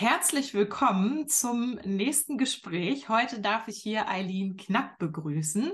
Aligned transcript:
Herzlich 0.00 0.54
willkommen 0.54 1.26
zum 1.26 1.74
nächsten 1.84 2.38
Gespräch. 2.38 3.08
Heute 3.08 3.40
darf 3.40 3.66
ich 3.66 3.82
hier 3.82 4.08
Eileen 4.08 4.56
Knapp 4.56 4.96
begrüßen. 5.00 5.72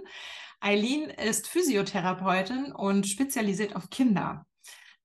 Eileen 0.61 1.11
ist 1.11 1.46
Physiotherapeutin 1.46 2.72
und 2.72 3.06
spezialisiert 3.06 3.76
auf 3.76 3.90
Kinder. 3.90 4.46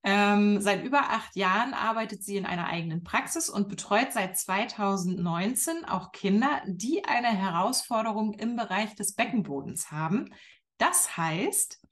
Ähm, 0.06 0.62
seit 0.62 0.86
über 0.86 1.10
acht 1.10 1.36
Jahren 1.36 1.74
arbeitet 1.74 2.24
sie 2.24 2.38
in 2.38 2.46
einer 2.46 2.68
eigenen 2.68 3.04
Praxis 3.04 3.50
und 3.50 3.68
betreut 3.68 4.14
seit 4.14 4.38
2019 4.38 5.84
auch 5.84 6.14
Kinder, 6.14 6.62
die 6.66 7.04
eine 7.04 7.28
Herausforderung 7.28 8.36
im 8.36 8.56
Bereich 8.56 8.96
des 8.96 9.16
Beckenbodens 9.16 9.92
haben. 9.92 10.34
Das 10.78 11.18
heißt, 11.18 11.86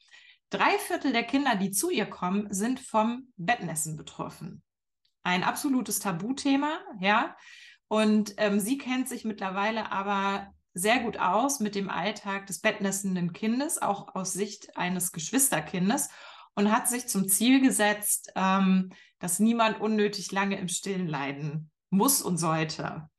drei 0.50 0.78
Viertel 0.78 1.12
der 1.12 1.24
Kinder, 1.24 1.58
die 1.58 1.72
zu 1.72 1.90
ihr 1.90 2.06
kommen, 2.06 2.48
sind 2.54 2.80
vom 2.80 3.28
Bettnässen 3.36 3.98
betroffen 3.98 4.64
ein 5.28 5.44
absolutes 5.44 6.00
Tabuthema, 6.00 6.80
ja. 7.02 7.36
Und 7.90 8.34
ähm, 8.38 8.60
sie 8.60 8.78
kennt 8.78 9.10
sich 9.10 9.26
mittlerweile 9.26 9.92
aber 9.92 10.54
sehr 10.74 11.00
gut 11.00 11.20
aus 11.20 11.60
mit 11.60 11.76
dem 11.76 11.90
Alltag 11.90 12.48
des 12.48 12.62
bettnässenden 12.62 13.34
Kindes, 13.34 13.82
auch 13.82 14.16
aus 14.16 14.32
Sicht 14.34 14.78
eines 14.78 15.12
Geschwisterkindes 15.12 16.10
und 16.56 16.72
hat 16.72 16.88
sich 16.88 17.08
zum 17.08 17.28
Ziel 17.28 17.62
gesetzt, 17.62 18.32
ähm, 18.36 18.92
dass 19.20 19.40
niemand 19.40 19.82
unnötig 19.82 20.32
lange 20.32 20.58
im 20.58 20.70
Stillen 20.70 21.08
leiden 21.08 21.72
muss 21.90 22.22
und 22.22 22.38
sollte. 22.38 23.10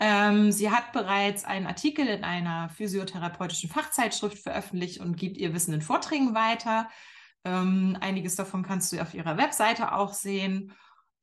Ähm, 0.00 0.52
sie 0.52 0.70
hat 0.70 0.92
bereits 0.92 1.44
einen 1.44 1.66
Artikel 1.66 2.06
in 2.08 2.24
einer 2.24 2.68
physiotherapeutischen 2.70 3.70
Fachzeitschrift 3.70 4.38
veröffentlicht 4.38 5.00
und 5.00 5.16
gibt 5.16 5.38
ihr 5.38 5.54
Wissen 5.54 5.72
in 5.72 5.82
Vorträgen 5.82 6.34
weiter. 6.34 6.90
Ähm, 7.44 7.96
einiges 8.00 8.36
davon 8.36 8.62
kannst 8.62 8.92
du 8.92 9.00
auf 9.00 9.14
ihrer 9.14 9.36
Webseite 9.38 9.92
auch 9.92 10.12
sehen. 10.12 10.72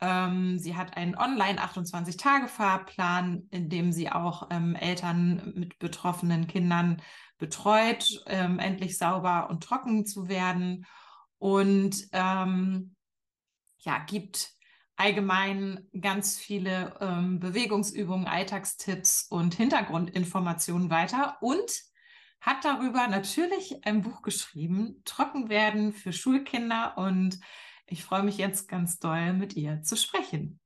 Ähm, 0.02 0.58
sie 0.60 0.76
hat 0.76 0.96
einen 0.96 1.16
online 1.16 1.62
28-Tage-Fahrplan, 1.62 3.48
in 3.52 3.70
dem 3.70 3.92
sie 3.92 4.12
auch 4.12 4.48
ähm, 4.50 4.76
Eltern 4.76 5.54
mit 5.56 5.80
betroffenen 5.80 6.48
Kindern 6.48 7.02
betreut, 7.38 8.24
ähm, 8.28 8.60
endlich 8.60 8.98
sauber 8.98 9.50
und 9.50 9.64
trocken 9.64 10.06
zu 10.06 10.30
werden. 10.30 10.86
Und 11.38 12.08
ähm, 12.12 12.96
ja, 13.80 14.00
gibt 14.00 14.52
allgemein 14.96 15.88
ganz 16.00 16.38
viele 16.38 16.98
ähm, 17.00 17.40
Bewegungsübungen, 17.40 18.28
Alltagstipps 18.28 19.28
und 19.30 19.56
Hintergrundinformationen 19.56 20.90
weiter 20.90 21.38
und 21.42 21.72
hat 22.42 22.64
darüber 22.64 23.08
natürlich 23.08 23.86
ein 23.86 24.02
Buch 24.02 24.22
geschrieben, 24.22 25.02
Trocken 25.06 25.50
werden 25.50 25.94
für 25.94 26.14
Schulkinder 26.14 26.98
und 26.98 27.40
ich 27.90 28.04
freue 28.04 28.24
mich 28.24 28.38
jetzt 28.38 28.68
ganz 28.68 29.00
doll, 29.00 29.34
mit 29.34 29.56
ihr 29.56 29.82
zu 29.82 29.98
sprechen. 29.98 30.60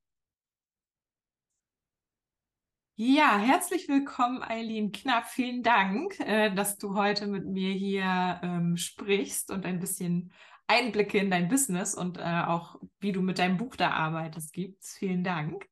Ja, 2.96 3.38
herzlich 3.38 3.88
willkommen, 3.88 4.44
Eileen 4.44 4.92
Knapp. 4.92 5.26
Vielen 5.26 5.64
Dank, 5.64 6.20
äh, 6.20 6.54
dass 6.54 6.78
du 6.78 6.96
heute 6.96 7.26
mit 7.26 7.46
mir 7.46 7.74
hier 7.74 8.40
ähm, 8.44 8.78
sprichst 8.78 9.50
und 9.50 9.66
ein 9.66 9.80
bisschen 9.80 10.32
Einblicke 10.68 11.18
in 11.18 11.32
dein 11.32 11.48
Business 11.48 11.96
und 11.96 12.18
äh, 12.18 12.44
auch 12.46 12.80
wie 13.00 13.12
du 13.12 13.22
mit 13.22 13.40
deinem 13.40 13.58
Buch 13.58 13.76
da 13.76 13.92
arbeitest 13.92 14.54
gibst. 14.54 14.98
Vielen 14.98 15.24
Dank. 15.24 15.68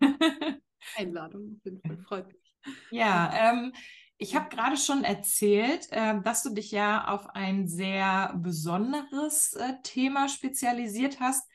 Einladung, 0.96 1.60
freut 2.06 2.28
mich. 2.28 2.54
Ja, 2.90 3.32
ähm, 3.34 3.72
ich 4.18 4.34
habe 4.34 4.48
gerade 4.48 4.76
schon 4.76 5.04
erzählt, 5.04 5.86
äh, 5.90 6.20
dass 6.20 6.42
du 6.42 6.50
dich 6.50 6.72
ja 6.72 7.06
auf 7.06 7.28
ein 7.34 7.68
sehr 7.68 8.34
besonderes 8.36 9.54
äh, 9.54 9.74
Thema 9.84 10.28
spezialisiert 10.28 11.20
hast, 11.20 11.48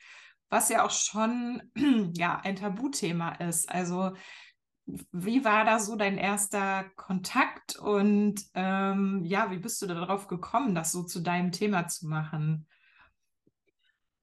was 0.48 0.70
ja 0.70 0.84
auch 0.84 0.90
schon 0.90 1.62
ja 2.16 2.40
ein 2.42 2.56
Tabuthema 2.56 3.32
ist. 3.32 3.68
Also 3.68 4.12
wie 4.86 5.44
war 5.44 5.64
da 5.64 5.78
so 5.78 5.96
dein 5.96 6.18
erster 6.18 6.84
Kontakt 6.96 7.76
und 7.76 8.42
ähm, 8.54 9.22
ja, 9.24 9.50
wie 9.50 9.58
bist 9.58 9.80
du 9.80 9.86
darauf 9.86 10.26
gekommen, 10.26 10.74
das 10.74 10.92
so 10.92 11.02
zu 11.02 11.20
deinem 11.20 11.52
Thema 11.52 11.86
zu 11.88 12.06
machen? 12.06 12.66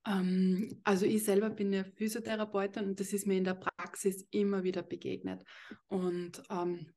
Ähm, 0.06 0.82
also 0.84 1.06
ich 1.06 1.24
selber 1.24 1.50
bin 1.50 1.74
ja 1.74 1.84
Physiotherapeutin 1.84 2.86
und 2.86 3.00
das 3.00 3.14
ist 3.14 3.28
mir 3.28 3.38
in 3.38 3.44
der 3.44 3.56
Praxis 3.56 4.28
immer 4.32 4.64
wieder 4.64 4.84
begegnet. 4.84 5.44
Und 5.88 6.44
ähm, 6.50 6.94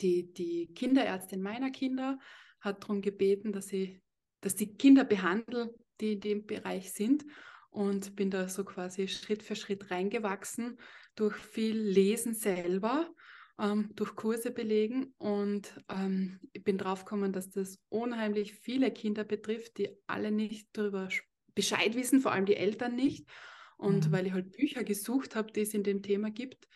die, 0.00 0.32
die 0.32 0.72
Kinderärztin 0.74 1.42
meiner 1.42 1.70
Kinder 1.70 2.18
hat 2.60 2.82
darum 2.82 3.00
gebeten, 3.00 3.52
dass 3.52 3.72
ich, 3.72 4.00
dass 4.40 4.54
die 4.54 4.74
Kinder 4.74 5.04
behandle, 5.04 5.74
die 6.00 6.14
in 6.14 6.20
dem 6.20 6.46
Bereich 6.46 6.92
sind. 6.92 7.24
Und 7.70 8.14
bin 8.14 8.30
da 8.30 8.48
so 8.48 8.64
quasi 8.64 9.08
Schritt 9.08 9.42
für 9.42 9.56
Schritt 9.56 9.90
reingewachsen 9.90 10.78
durch 11.16 11.34
viel 11.34 11.76
Lesen 11.76 12.32
selber, 12.32 13.12
ähm, 13.58 13.90
durch 13.96 14.14
Kurse 14.14 14.52
belegen. 14.52 15.12
Und 15.18 15.74
ähm, 15.88 16.38
ich 16.52 16.62
bin 16.62 16.78
draufgekommen, 16.78 17.32
dass 17.32 17.50
das 17.50 17.78
unheimlich 17.88 18.54
viele 18.54 18.92
Kinder 18.92 19.24
betrifft, 19.24 19.78
die 19.78 19.90
alle 20.06 20.30
nicht 20.30 20.68
darüber 20.72 21.08
Bescheid 21.56 21.96
wissen, 21.96 22.20
vor 22.20 22.32
allem 22.32 22.46
die 22.46 22.56
Eltern 22.56 22.94
nicht. 22.94 23.28
Und 23.76 24.06
mhm. 24.06 24.12
weil 24.12 24.26
ich 24.28 24.32
halt 24.32 24.52
Bücher 24.52 24.84
gesucht 24.84 25.34
habe, 25.34 25.52
die 25.52 25.62
es 25.62 25.74
in 25.74 25.82
dem 25.82 26.00
Thema 26.02 26.30
gibt, 26.30 26.68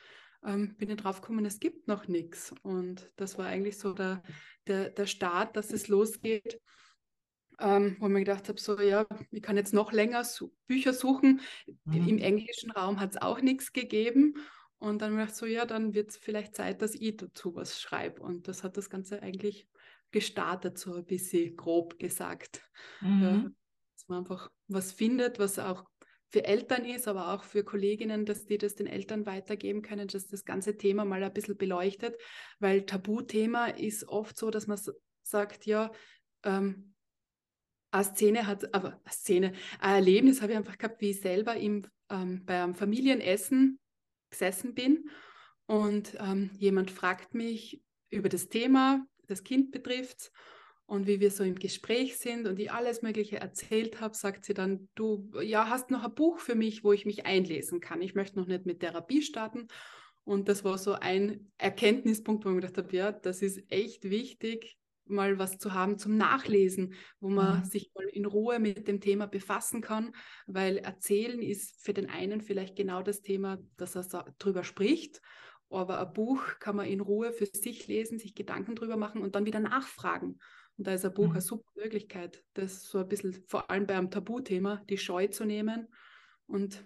ähm, 0.44 0.76
bin 0.76 0.90
ich 0.90 0.96
drauf 0.96 1.20
gekommen, 1.20 1.44
es 1.44 1.58
gibt 1.60 1.88
noch 1.88 2.08
nichts. 2.08 2.54
Und 2.62 3.10
das 3.16 3.38
war 3.38 3.46
eigentlich 3.46 3.78
so 3.78 3.92
der, 3.92 4.22
der, 4.66 4.90
der 4.90 5.06
Start, 5.06 5.56
dass 5.56 5.72
es 5.72 5.88
losgeht. 5.88 6.60
Ähm, 7.60 7.96
wo 7.98 8.06
ich 8.06 8.12
mir 8.12 8.20
gedacht 8.20 8.48
habe, 8.48 8.60
so 8.60 8.80
ja, 8.80 9.04
ich 9.32 9.42
kann 9.42 9.56
jetzt 9.56 9.74
noch 9.74 9.90
länger 9.90 10.22
su 10.22 10.52
Bücher 10.68 10.92
suchen. 10.92 11.40
Mhm. 11.84 12.08
Im 12.08 12.18
englischen 12.18 12.70
Raum 12.70 13.00
hat 13.00 13.10
es 13.10 13.20
auch 13.20 13.40
nichts 13.40 13.72
gegeben. 13.72 14.34
Und 14.78 15.02
dann 15.02 15.12
habe 15.12 15.22
ich 15.22 15.26
gedacht, 15.26 15.38
so 15.38 15.46
ja, 15.46 15.66
dann 15.66 15.92
wird 15.92 16.10
es 16.10 16.16
vielleicht 16.18 16.54
Zeit, 16.54 16.82
dass 16.82 16.94
ich 16.94 17.16
dazu 17.16 17.56
was 17.56 17.80
schreibe. 17.80 18.22
Und 18.22 18.46
das 18.46 18.62
hat 18.62 18.76
das 18.76 18.90
Ganze 18.90 19.22
eigentlich 19.22 19.66
gestartet, 20.12 20.78
so 20.78 20.94
ein 20.94 21.04
bisschen 21.04 21.56
grob 21.56 21.98
gesagt. 21.98 22.62
Mhm. 23.00 23.22
Ja, 23.22 23.50
dass 23.96 24.08
man 24.08 24.18
einfach 24.20 24.50
was 24.68 24.92
findet, 24.92 25.40
was 25.40 25.58
auch 25.58 25.84
für 26.30 26.44
Eltern 26.44 26.84
ist, 26.84 27.08
aber 27.08 27.32
auch 27.32 27.42
für 27.42 27.64
Kolleginnen, 27.64 28.26
dass 28.26 28.44
die 28.44 28.58
das 28.58 28.74
den 28.74 28.86
Eltern 28.86 29.24
weitergeben 29.24 29.82
können, 29.82 30.08
dass 30.08 30.26
das 30.28 30.44
ganze 30.44 30.76
Thema 30.76 31.04
mal 31.04 31.22
ein 31.22 31.32
bisschen 31.32 31.56
beleuchtet, 31.56 32.16
weil 32.58 32.84
Tabuthema 32.84 33.66
ist 33.66 34.08
oft 34.08 34.36
so, 34.36 34.50
dass 34.50 34.66
man 34.66 34.78
sagt, 35.22 35.66
ja, 35.66 35.90
ähm, 36.44 36.94
eine 37.90 38.04
Szene 38.04 38.46
hat, 38.46 38.74
aber 38.74 39.00
eine 39.04 39.12
Szene, 39.12 39.52
ein 39.80 39.94
Erlebnis 39.94 40.42
habe 40.42 40.52
ich 40.52 40.58
einfach 40.58 40.76
gehabt, 40.76 41.00
wie 41.00 41.10
ich 41.10 41.20
selber 41.20 41.56
im, 41.56 41.86
ähm, 42.10 42.44
bei 42.44 42.62
einem 42.62 42.74
Familienessen 42.74 43.78
gesessen 44.30 44.74
bin 44.74 45.08
und 45.64 46.14
ähm, 46.18 46.50
jemand 46.58 46.90
fragt 46.90 47.34
mich 47.34 47.82
über 48.10 48.28
das 48.28 48.48
Thema, 48.48 49.06
das 49.26 49.44
Kind 49.44 49.70
betrifft 49.70 50.30
und 50.88 51.06
wie 51.06 51.20
wir 51.20 51.30
so 51.30 51.44
im 51.44 51.56
Gespräch 51.56 52.16
sind 52.16 52.46
und 52.46 52.58
ich 52.58 52.72
alles 52.72 53.02
Mögliche 53.02 53.36
erzählt 53.36 54.00
habe, 54.00 54.16
sagt 54.16 54.46
sie 54.46 54.54
dann, 54.54 54.88
du, 54.94 55.30
ja, 55.42 55.68
hast 55.68 55.90
noch 55.90 56.02
ein 56.02 56.14
Buch 56.14 56.38
für 56.38 56.54
mich, 56.54 56.82
wo 56.82 56.94
ich 56.94 57.04
mich 57.04 57.26
einlesen 57.26 57.80
kann. 57.80 58.00
Ich 58.00 58.14
möchte 58.14 58.38
noch 58.38 58.46
nicht 58.46 58.64
mit 58.64 58.80
Therapie 58.80 59.20
starten. 59.20 59.68
Und 60.24 60.48
das 60.48 60.64
war 60.64 60.78
so 60.78 60.94
ein 60.94 61.52
Erkenntnispunkt, 61.58 62.46
wo 62.46 62.48
ich 62.48 62.54
mir 62.54 62.62
gedacht 62.62 62.78
habe, 62.78 62.96
ja, 62.96 63.12
das 63.12 63.42
ist 63.42 63.70
echt 63.70 64.08
wichtig, 64.08 64.78
mal 65.04 65.38
was 65.38 65.58
zu 65.58 65.74
haben 65.74 65.98
zum 65.98 66.16
Nachlesen, 66.16 66.94
wo 67.20 67.28
man 67.28 67.58
mhm. 67.58 67.64
sich 67.64 67.90
mal 67.94 68.08
in 68.08 68.24
Ruhe 68.24 68.58
mit 68.58 68.88
dem 68.88 69.02
Thema 69.02 69.26
befassen 69.26 69.82
kann, 69.82 70.14
weil 70.46 70.78
erzählen 70.78 71.42
ist 71.42 71.84
für 71.84 71.92
den 71.92 72.08
einen 72.08 72.40
vielleicht 72.40 72.76
genau 72.76 73.02
das 73.02 73.20
Thema, 73.20 73.58
dass 73.76 73.94
er 73.94 74.24
drüber 74.38 74.64
spricht. 74.64 75.20
Aber 75.68 76.00
ein 76.00 76.14
Buch 76.14 76.42
kann 76.60 76.76
man 76.76 76.86
in 76.86 77.00
Ruhe 77.00 77.30
für 77.30 77.44
sich 77.44 77.86
lesen, 77.88 78.18
sich 78.18 78.34
Gedanken 78.34 78.74
drüber 78.74 78.96
machen 78.96 79.20
und 79.20 79.34
dann 79.34 79.44
wieder 79.44 79.60
nachfragen. 79.60 80.38
Und 80.78 80.86
da 80.86 80.92
ist 80.94 81.04
ein 81.04 81.12
Buch 81.12 81.26
mhm. 81.26 81.32
eine 81.32 81.40
super 81.40 81.70
Möglichkeit, 81.74 82.44
das 82.54 82.84
so 82.84 82.98
ein 82.98 83.08
bisschen, 83.08 83.34
vor 83.48 83.68
allem 83.70 83.86
beim 83.86 84.10
Tabuthema, 84.10 84.80
die 84.88 84.96
Scheu 84.96 85.26
zu 85.26 85.44
nehmen 85.44 85.88
und 86.46 86.84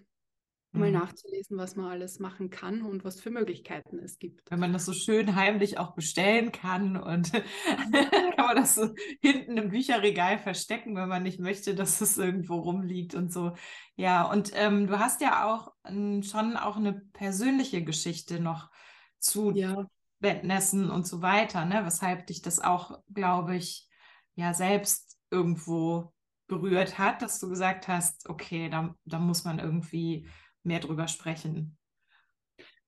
mhm. 0.72 0.80
mal 0.80 0.90
nachzulesen, 0.90 1.58
was 1.58 1.76
man 1.76 1.90
alles 1.90 2.18
machen 2.18 2.48
kann 2.48 2.80
und 2.80 3.04
was 3.04 3.20
für 3.20 3.30
Möglichkeiten 3.30 3.98
es 3.98 4.18
gibt. 4.18 4.50
Wenn 4.50 4.60
man 4.60 4.72
das 4.72 4.86
so 4.86 4.94
schön 4.94 5.36
heimlich 5.36 5.76
auch 5.76 5.94
bestellen 5.94 6.52
kann 6.52 6.96
und 6.96 7.32
kann 7.92 8.46
man 8.46 8.56
das 8.56 8.76
so 8.76 8.94
hinten 9.20 9.58
im 9.58 9.68
Bücherregal 9.68 10.38
verstecken, 10.38 10.96
wenn 10.96 11.10
man 11.10 11.22
nicht 11.22 11.38
möchte, 11.38 11.74
dass 11.74 12.00
es 12.00 12.16
irgendwo 12.16 12.54
rumliegt 12.54 13.14
und 13.14 13.30
so. 13.30 13.52
Ja, 13.94 14.24
und 14.24 14.52
ähm, 14.54 14.86
du 14.86 14.98
hast 14.98 15.20
ja 15.20 15.44
auch 15.44 15.70
ähm, 15.84 16.22
schon 16.22 16.56
auch 16.56 16.78
eine 16.78 16.94
persönliche 17.12 17.84
Geschichte 17.84 18.40
noch 18.40 18.70
zu 19.18 19.52
ja. 19.52 19.86
Bettnässen 20.22 20.90
und 20.90 21.06
so 21.06 21.20
weiter, 21.20 21.66
ne? 21.66 21.82
Weshalb 21.84 22.26
dich 22.26 22.40
das 22.40 22.58
auch, 22.58 23.02
glaube 23.12 23.56
ich, 23.56 23.86
ja 24.34 24.54
selbst 24.54 25.18
irgendwo 25.30 26.14
berührt 26.46 26.98
hat, 26.98 27.20
dass 27.20 27.38
du 27.38 27.48
gesagt 27.48 27.88
hast, 27.88 28.28
okay, 28.28 28.70
da, 28.70 28.94
da 29.04 29.18
muss 29.18 29.44
man 29.44 29.58
irgendwie 29.58 30.28
mehr 30.62 30.80
drüber 30.80 31.08
sprechen. 31.08 31.76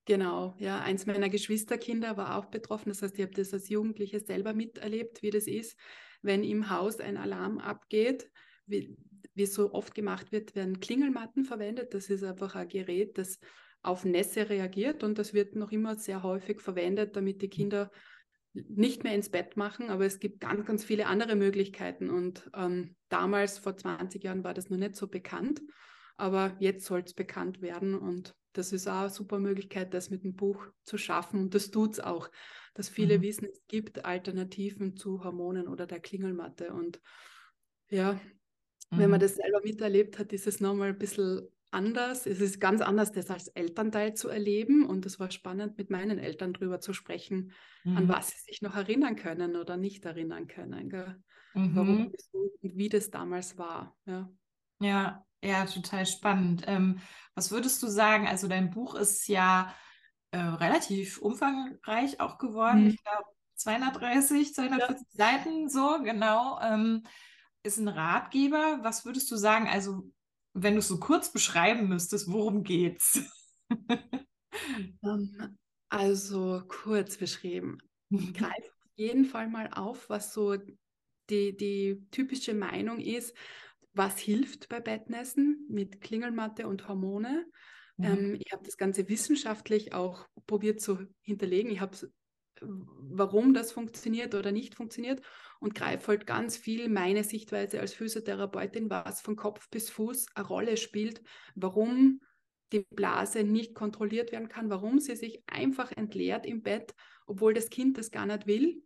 Genau, 0.06 0.54
ja, 0.58 0.80
eins 0.80 1.06
meiner 1.06 1.30
Geschwisterkinder 1.30 2.16
war 2.16 2.36
auch 2.36 2.46
betroffen. 2.46 2.90
Das 2.90 3.00
heißt, 3.02 3.16
ich 3.16 3.22
habe 3.22 3.34
das 3.34 3.54
als 3.54 3.68
Jugendliche 3.68 4.20
selber 4.20 4.52
miterlebt, 4.52 5.22
wie 5.22 5.30
das 5.30 5.46
ist, 5.46 5.78
wenn 6.20 6.44
im 6.44 6.68
Haus 6.68 7.00
ein 7.00 7.16
Alarm 7.16 7.58
abgeht. 7.58 8.30
Wie, 8.66 8.96
wie 9.34 9.46
so 9.46 9.72
oft 9.72 9.94
gemacht 9.94 10.30
wird, 10.32 10.54
werden 10.54 10.80
Klingelmatten 10.80 11.44
verwendet. 11.44 11.94
Das 11.94 12.08
ist 12.08 12.22
einfach 12.22 12.54
ein 12.54 12.68
Gerät, 12.68 13.18
das 13.18 13.38
auf 13.84 14.04
Nässe 14.04 14.48
reagiert 14.48 15.04
und 15.04 15.18
das 15.18 15.34
wird 15.34 15.54
noch 15.54 15.70
immer 15.70 15.96
sehr 15.96 16.22
häufig 16.22 16.60
verwendet, 16.60 17.16
damit 17.16 17.42
die 17.42 17.50
Kinder 17.50 17.90
nicht 18.54 19.04
mehr 19.04 19.14
ins 19.14 19.28
Bett 19.28 19.56
machen, 19.56 19.90
aber 19.90 20.06
es 20.06 20.20
gibt 20.20 20.40
ganz, 20.40 20.64
ganz 20.64 20.84
viele 20.84 21.06
andere 21.06 21.36
Möglichkeiten 21.36 22.08
und 22.08 22.50
ähm, 22.56 22.96
damals, 23.08 23.58
vor 23.58 23.76
20 23.76 24.22
Jahren, 24.22 24.44
war 24.44 24.54
das 24.54 24.70
noch 24.70 24.78
nicht 24.78 24.96
so 24.96 25.08
bekannt, 25.08 25.60
aber 26.16 26.56
jetzt 26.60 26.86
soll 26.86 27.00
es 27.00 27.14
bekannt 27.14 27.60
werden 27.60 27.94
und 27.94 28.34
das 28.52 28.72
ist 28.72 28.88
auch 28.88 29.00
eine 29.00 29.10
super 29.10 29.38
Möglichkeit, 29.38 29.92
das 29.92 30.10
mit 30.10 30.22
dem 30.22 30.34
Buch 30.34 30.64
zu 30.84 30.96
schaffen 30.96 31.40
und 31.40 31.54
das 31.54 31.70
tut 31.70 31.94
es 31.94 32.00
auch, 32.00 32.30
dass 32.74 32.88
viele 32.88 33.18
mhm. 33.18 33.22
wissen, 33.22 33.48
es 33.50 33.60
gibt 33.66 34.04
Alternativen 34.04 34.96
zu 34.96 35.24
Hormonen 35.24 35.68
oder 35.68 35.86
der 35.86 36.00
Klingelmatte 36.00 36.72
und 36.72 37.00
ja, 37.90 38.14
mhm. 38.14 38.18
wenn 38.98 39.10
man 39.10 39.18
mhm. 39.18 39.24
das 39.24 39.34
selber 39.34 39.60
miterlebt 39.62 40.18
hat, 40.18 40.32
ist 40.32 40.46
es 40.46 40.60
nochmal 40.60 40.90
ein 40.90 40.98
bisschen 40.98 41.48
anders. 41.74 42.26
Es 42.26 42.40
ist 42.40 42.60
ganz 42.60 42.80
anders, 42.80 43.12
das 43.12 43.30
als 43.30 43.48
Elternteil 43.48 44.14
zu 44.14 44.28
erleben. 44.28 44.86
Und 44.86 45.04
es 45.04 45.20
war 45.20 45.30
spannend, 45.30 45.76
mit 45.76 45.90
meinen 45.90 46.18
Eltern 46.18 46.52
darüber 46.52 46.80
zu 46.80 46.92
sprechen, 46.92 47.52
mhm. 47.82 47.96
an 47.96 48.08
was 48.08 48.28
sie 48.28 48.38
sich 48.38 48.62
noch 48.62 48.76
erinnern 48.76 49.16
können 49.16 49.56
oder 49.56 49.76
nicht 49.76 50.04
erinnern 50.04 50.46
können. 50.46 51.22
Mhm. 51.54 51.76
Warum 51.76 52.12
und 52.62 52.76
wie 52.76 52.88
das 52.88 53.10
damals 53.10 53.58
war. 53.58 53.96
Ja, 54.06 54.30
ja, 54.80 55.24
ja 55.42 55.66
total 55.66 56.06
spannend. 56.06 56.64
Ähm, 56.66 57.00
was 57.34 57.50
würdest 57.50 57.82
du 57.82 57.88
sagen? 57.88 58.26
Also, 58.26 58.48
dein 58.48 58.70
Buch 58.70 58.94
ist 58.94 59.28
ja 59.28 59.74
äh, 60.30 60.38
relativ 60.38 61.18
umfangreich 61.18 62.20
auch 62.20 62.38
geworden. 62.38 62.84
Mhm. 62.84 62.88
Ich 62.88 63.02
glaube, 63.02 63.24
230, 63.56 64.54
240 64.54 64.96
ja. 64.96 65.04
Seiten, 65.10 65.68
so 65.68 66.00
genau. 66.02 66.60
Ähm, 66.60 67.04
ist 67.62 67.78
ein 67.78 67.88
Ratgeber. 67.88 68.80
Was 68.82 69.04
würdest 69.04 69.30
du 69.30 69.36
sagen? 69.36 69.68
Also, 69.68 70.10
wenn 70.54 70.74
du 70.74 70.78
es 70.78 70.88
so 70.88 70.98
kurz 70.98 71.32
beschreiben 71.32 71.88
müsstest, 71.88 72.30
worum 72.30 72.62
geht's? 72.62 73.20
ähm, 75.02 75.58
also 75.88 76.62
kurz 76.68 77.16
beschrieben. 77.16 77.78
Greif 78.10 78.64
auf 78.64 78.92
jeden 78.96 79.24
Fall 79.24 79.48
mal 79.48 79.68
auf, 79.72 80.08
was 80.08 80.32
so 80.32 80.56
die, 81.28 81.56
die 81.56 82.06
typische 82.10 82.54
Meinung 82.54 83.00
ist, 83.00 83.36
was 83.92 84.18
hilft 84.18 84.68
bei 84.68 84.80
Bettnässen 84.80 85.66
mit 85.68 86.00
Klingelmatte 86.00 86.68
und 86.68 86.88
Hormone. 86.88 87.46
Mhm. 87.96 88.04
Ähm, 88.04 88.38
ich 88.40 88.52
habe 88.52 88.64
das 88.64 88.76
Ganze 88.76 89.08
wissenschaftlich 89.08 89.92
auch 89.92 90.26
probiert 90.46 90.80
zu 90.80 90.98
hinterlegen. 91.22 91.70
Ich 91.70 91.80
habe 91.80 91.96
warum 92.66 93.54
das 93.54 93.72
funktioniert 93.72 94.34
oder 94.34 94.52
nicht 94.52 94.74
funktioniert 94.74 95.22
und 95.60 95.74
greife 95.74 96.08
halt 96.08 96.26
ganz 96.26 96.56
viel 96.56 96.88
meine 96.88 97.24
Sichtweise 97.24 97.80
als 97.80 97.94
Physiotherapeutin, 97.94 98.90
was 98.90 99.20
von 99.20 99.36
Kopf 99.36 99.68
bis 99.70 99.90
Fuß 99.90 100.26
eine 100.34 100.46
Rolle 100.46 100.76
spielt, 100.76 101.22
warum 101.54 102.20
die 102.72 102.86
Blase 102.90 103.44
nicht 103.44 103.74
kontrolliert 103.74 104.32
werden 104.32 104.48
kann, 104.48 104.70
warum 104.70 104.98
sie 104.98 105.16
sich 105.16 105.42
einfach 105.46 105.92
entleert 105.92 106.44
im 106.46 106.62
Bett, 106.62 106.94
obwohl 107.26 107.54
das 107.54 107.70
Kind 107.70 107.98
das 107.98 108.10
gar 108.10 108.26
nicht 108.26 108.46
will 108.46 108.82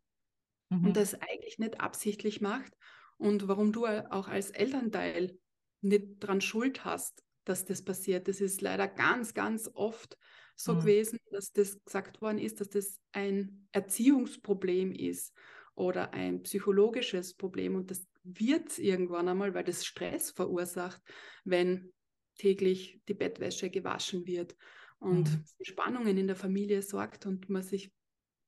mhm. 0.69 0.87
und 0.87 0.97
das 0.97 1.15
eigentlich 1.15 1.59
nicht 1.59 1.81
absichtlich 1.81 2.41
macht 2.41 2.73
und 3.17 3.49
warum 3.49 3.73
du 3.73 3.87
auch 3.87 4.29
als 4.29 4.51
Elternteil 4.51 5.39
nicht 5.81 6.21
dran 6.21 6.41
schuld 6.41 6.85
hast, 6.85 7.25
dass 7.45 7.65
das 7.65 7.83
passiert. 7.83 8.29
Das 8.29 8.41
ist 8.41 8.61
leider 8.61 8.87
ganz, 8.87 9.35
ganz 9.35 9.71
oft 9.73 10.19
so 10.59 10.75
mhm. 10.75 10.81
gewesen, 10.81 11.19
dass 11.31 11.53
das 11.53 11.83
gesagt 11.85 12.21
worden 12.21 12.39
ist, 12.39 12.61
dass 12.61 12.69
das 12.69 12.99
ein 13.13 13.69
Erziehungsproblem 13.73 14.93
ist 14.93 15.33
oder 15.75 16.13
ein 16.13 16.43
psychologisches 16.43 17.35
Problem. 17.35 17.77
Und 17.77 17.93
das 17.93 18.07
wird 18.25 18.69
es 18.69 18.79
irgendwann 18.79 19.29
einmal, 19.29 19.55
weil 19.55 19.65
das 19.65 19.87
Stress 19.87 20.33
verursacht, 20.33 21.01
wenn 21.45 21.93
täglich 22.37 23.01
die 23.09 23.15
Bettwäsche 23.15 23.71
gewaschen 23.71 24.27
wird 24.27 24.57
und 24.99 25.31
mhm. 25.31 25.45
Spannungen 25.63 26.19
in 26.19 26.27
der 26.27 26.37
Familie 26.37 26.83
sorgt 26.83 27.25
und 27.27 27.49
man 27.49 27.63
sich 27.63 27.93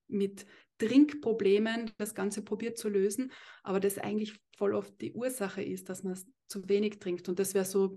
mit 0.09 0.47
Trinkproblemen 0.79 1.93
das 1.99 2.17
Ganze 2.17 2.43
probiert 2.43 2.77
zu 2.77 2.89
lösen, 2.89 3.31
aber 3.63 3.79
das 3.79 3.99
eigentlich 3.99 4.41
voll 4.57 4.75
oft 4.75 5.01
die 5.01 5.13
Ursache 5.13 5.63
ist, 5.63 5.89
dass 5.89 6.03
man 6.03 6.19
zu 6.49 6.69
wenig 6.69 6.99
trinkt. 6.99 7.29
Und 7.29 7.39
das 7.39 7.55
wäre 7.55 7.65
so 7.65 7.95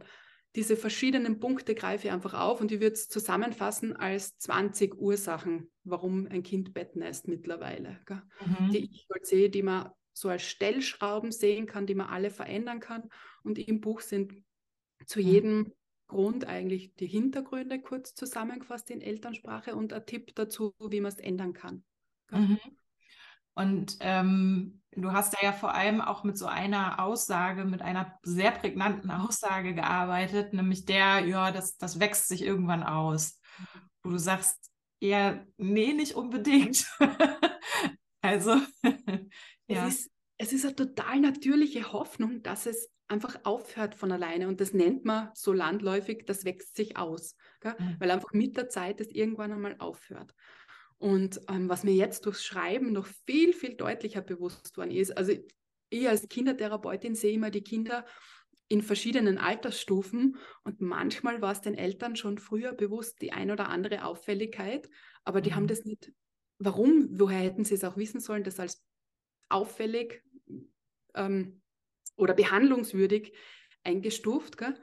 diese 0.56 0.78
verschiedenen 0.78 1.40
Punkte 1.40 1.74
greife 1.74 2.08
ich 2.08 2.14
einfach 2.14 2.40
auf 2.40 2.62
und 2.62 2.72
ich 2.72 2.80
würde 2.80 2.94
es 2.94 3.10
zusammenfassen 3.10 3.96
als 3.96 4.38
20 4.38 4.96
Ursachen, 4.96 5.72
warum 5.84 6.28
ein 6.28 6.44
Kind 6.44 6.74
bettnässt 6.74 7.28
mittlerweile, 7.28 8.00
mhm. 8.10 8.70
die 8.72 8.90
ich 8.92 9.08
halt 9.12 9.26
sehe, 9.26 9.50
die 9.50 9.64
man 9.64 9.90
so 10.14 10.30
als 10.30 10.44
Stellschrauben 10.44 11.32
sehen 11.32 11.66
kann, 11.66 11.88
die 11.88 11.96
man 11.96 12.08
alle 12.08 12.30
verändern 12.30 12.80
kann. 12.80 13.10
Und 13.44 13.58
im 13.58 13.82
Buch 13.82 14.02
sind 14.02 14.44
zu 15.08 15.20
mhm. 15.20 15.26
jedem 15.26 15.74
Grund 16.08 16.46
eigentlich 16.46 16.94
die 16.96 17.08
Hintergründe 17.08 17.82
kurz 17.82 18.14
zusammengefasst 18.14 18.92
in 18.92 19.02
Elternsprache 19.02 19.76
und 19.76 19.92
ein 19.92 20.06
Tipp 20.06 20.36
dazu, 20.36 20.76
wie 20.80 21.02
man 21.02 21.12
es 21.12 21.20
ändern 21.20 21.54
kann. 21.54 21.84
Mhm. 22.30 22.60
Und 23.56 23.98
ähm, 24.00 24.82
du 24.92 25.12
hast 25.12 25.34
da 25.34 25.38
ja 25.42 25.54
vor 25.54 25.74
allem 25.74 26.02
auch 26.02 26.24
mit 26.24 26.38
so 26.38 26.46
einer 26.46 27.00
Aussage, 27.00 27.66
mit 27.66 27.82
einer 27.82 28.18
sehr 28.24 28.52
prägnanten 28.52 29.12
Aussage 29.12 29.74
gearbeitet, 29.74 30.54
nämlich 30.54 30.86
der, 30.86 31.20
ja, 31.26 31.52
das, 31.52 31.78
das 31.78 32.00
wächst 32.00 32.28
sich 32.28 32.44
irgendwann 32.44 32.84
aus. 32.84 33.40
Wo 34.04 34.10
du 34.10 34.18
sagst, 34.18 34.72
ja, 35.00 35.46
nee, 35.58 35.94
nicht 35.94 36.16
unbedingt. 36.16 36.88
also, 38.22 38.56
ja. 39.68 39.88
Es 39.88 39.96
ist, 39.96 40.12
es 40.38 40.54
ist 40.54 40.66
eine 40.66 40.76
total 40.76 41.20
natürliche 41.20 41.92
Hoffnung, 41.92 42.42
dass 42.42 42.66
es 42.66 42.90
einfach 43.08 43.40
aufhört 43.44 43.96
von 43.96 44.12
alleine. 44.12 44.48
Und 44.48 44.62
das 44.62 44.74
nennt 44.74 45.06
man 45.06 45.30
so 45.34 45.54
landläufig, 45.54 46.26
das 46.26 46.46
wächst 46.46 46.76
sich 46.76 46.98
aus. 46.98 47.36
Mhm. 47.64 47.98
Weil 48.00 48.12
einfach 48.12 48.34
mit 48.34 48.58
der 48.58 48.70
Zeit 48.70 49.02
es 49.02 49.10
irgendwann 49.10 49.52
einmal 49.52 49.76
aufhört. 49.80 50.34
Und 51.04 51.42
ähm, 51.50 51.68
was 51.68 51.84
mir 51.84 51.94
jetzt 51.94 52.26
durchs 52.26 52.46
Schreiben 52.46 52.94
noch 52.94 53.08
viel, 53.26 53.52
viel 53.52 53.76
deutlicher 53.76 54.22
bewusst 54.22 54.78
worden 54.78 54.92
ist, 54.92 55.12
also 55.18 55.34
ich 55.90 56.08
als 56.08 56.30
Kindertherapeutin 56.30 57.14
sehe 57.14 57.34
immer 57.34 57.52
die 57.52 57.62
Kinder 57.62 58.06
in 58.70 58.82
verschiedenen 58.82 59.38
Altersstufen 59.38 60.38
und 60.64 60.80
manchmal 60.80 61.42
war 61.42 61.52
es 61.52 61.60
den 61.60 61.76
Eltern 61.76 62.16
schon 62.16 62.38
früher 62.38 62.72
bewusst 62.72 63.22
die 63.22 63.34
ein 63.34 63.52
oder 63.52 63.68
andere 63.68 64.06
Auffälligkeit, 64.06 64.90
aber 65.26 65.42
die 65.42 65.50
mhm. 65.50 65.56
haben 65.56 65.68
das 65.68 65.84
nicht. 65.84 66.14
Warum? 66.58 67.10
Woher 67.20 67.40
hätten 67.40 67.66
sie 67.66 67.76
es 67.76 67.84
auch 67.84 67.98
wissen 67.98 68.22
sollen, 68.22 68.46
das 68.46 68.62
als 68.62 68.82
auffällig 69.50 70.24
ähm, 71.16 71.62
oder 72.16 72.34
behandlungswürdig 72.34 73.34
eingestuft? 73.84 74.58
Gell? 74.58 74.80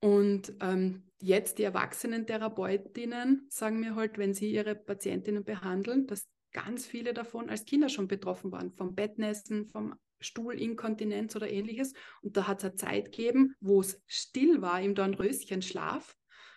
Und 0.00 0.52
ähm, 0.60 1.10
jetzt 1.20 1.58
die 1.58 1.64
Erwachsenen-Therapeutinnen 1.64 3.46
sagen 3.50 3.80
mir 3.80 3.96
halt, 3.96 4.18
wenn 4.18 4.34
sie 4.34 4.52
ihre 4.52 4.74
Patientinnen 4.74 5.44
behandeln, 5.44 6.06
dass 6.06 6.28
ganz 6.52 6.86
viele 6.86 7.14
davon 7.14 7.50
als 7.50 7.64
Kinder 7.64 7.88
schon 7.88 8.08
betroffen 8.08 8.52
waren, 8.52 8.72
vom 8.72 8.94
Bettnässen, 8.94 9.66
vom 9.66 9.94
Stuhlinkontinenz 10.20 11.36
oder 11.36 11.50
ähnliches. 11.50 11.92
Und 12.22 12.36
da 12.36 12.46
hat 12.46 12.58
es 12.58 12.64
eine 12.64 12.74
Zeit 12.76 13.04
gegeben, 13.06 13.54
wo 13.60 13.80
es 13.80 14.00
still 14.06 14.62
war 14.62 14.80
im 14.80 14.94
Dornröschenschlaf, 14.94 16.14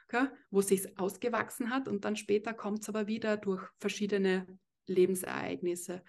okay, 0.07 0.27
wo 0.49 0.59
es 0.59 0.67
sich 0.67 0.97
ausgewachsen 0.97 1.69
hat 1.69 1.87
und 1.87 2.05
dann 2.05 2.15
später 2.15 2.53
kommt 2.53 2.81
es 2.81 2.89
aber 2.89 3.07
wieder 3.07 3.37
durch 3.37 3.63
verschiedene 3.79 4.47
Lebensereignisse. 4.87 6.03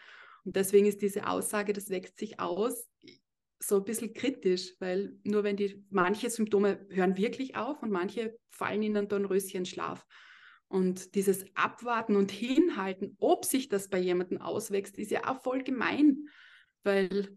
Und 0.44 0.56
deswegen 0.56 0.86
ist 0.86 1.02
diese 1.02 1.26
Aussage, 1.28 1.72
das 1.72 1.88
wächst 1.88 2.18
sich 2.18 2.40
aus, 2.40 2.88
so 3.62 3.76
ein 3.76 3.84
bisschen 3.84 4.12
kritisch, 4.12 4.74
weil 4.80 5.16
nur 5.24 5.44
wenn 5.44 5.56
die, 5.56 5.84
manche 5.90 6.30
Symptome 6.30 6.86
hören 6.90 7.16
wirklich 7.16 7.56
auf 7.56 7.82
und 7.82 7.90
manche 7.90 8.36
fallen 8.50 8.82
in 8.82 8.96
einen 8.96 9.08
Dornröschenschlaf. 9.08 10.04
Und 10.68 11.14
dieses 11.14 11.44
Abwarten 11.54 12.16
und 12.16 12.30
Hinhalten, 12.30 13.16
ob 13.18 13.44
sich 13.44 13.68
das 13.68 13.88
bei 13.88 13.98
jemandem 13.98 14.40
auswächst, 14.40 14.98
ist 14.98 15.10
ja 15.10 15.28
auch 15.28 15.42
voll 15.42 15.62
gemein, 15.62 16.28
weil 16.82 17.36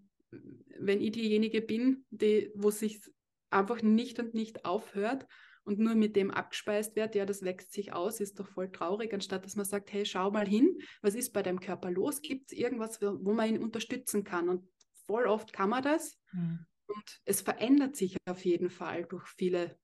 wenn 0.80 1.02
ich 1.02 1.12
diejenige 1.12 1.62
bin, 1.62 2.06
die, 2.10 2.52
wo 2.56 2.72
sich 2.72 3.02
einfach 3.50 3.82
nicht 3.82 4.20
und 4.20 4.34
nicht 4.34 4.66
aufhört 4.66 5.28
und 5.64 5.80
nur 5.80 5.96
mit 5.96 6.16
dem 6.16 6.32
abgespeist 6.32 6.96
wird, 6.96 7.16
ja, 7.16 7.26
das 7.26 7.42
wächst 7.42 7.74
sich 7.74 7.94
aus, 7.94 8.20
ist 8.20 8.40
doch 8.40 8.48
voll 8.48 8.72
traurig, 8.72 9.14
anstatt 9.14 9.46
dass 9.46 9.56
man 9.56 9.66
sagt, 9.66 9.92
hey, 9.92 10.06
schau 10.06 10.32
mal 10.32 10.48
hin, 10.48 10.78
was 11.02 11.16
ist 11.16 11.34
bei 11.34 11.44
deinem 11.44 11.60
Körper 11.60 11.92
los? 11.92 12.22
Gibt 12.22 12.52
es 12.52 12.58
irgendwas, 12.58 13.02
wo 13.02 13.34
man 13.34 13.50
ihn 13.50 13.62
unterstützen 13.62 14.24
kann? 14.24 14.50
Und 14.50 14.68
voll 15.08 15.28
oft 15.28 15.54
kann 15.54 15.70
man 15.70 15.84
das. 15.84 16.20
Mhm. 16.32 16.66
Und 16.88 17.22
es 17.26 17.42
verändert 17.42 17.96
sich 17.96 18.18
auf 18.28 18.46
jeden 18.46 18.70
Fall 18.70 19.06
durch 19.06 19.28
viele 19.28 19.78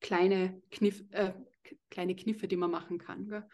kleine, 0.00 0.60
Kniff, 0.70 1.02
äh, 1.12 1.32
kleine 1.90 2.14
Kniffe, 2.14 2.48
die 2.48 2.56
man 2.56 2.70
machen 2.70 2.98
kann. 2.98 3.44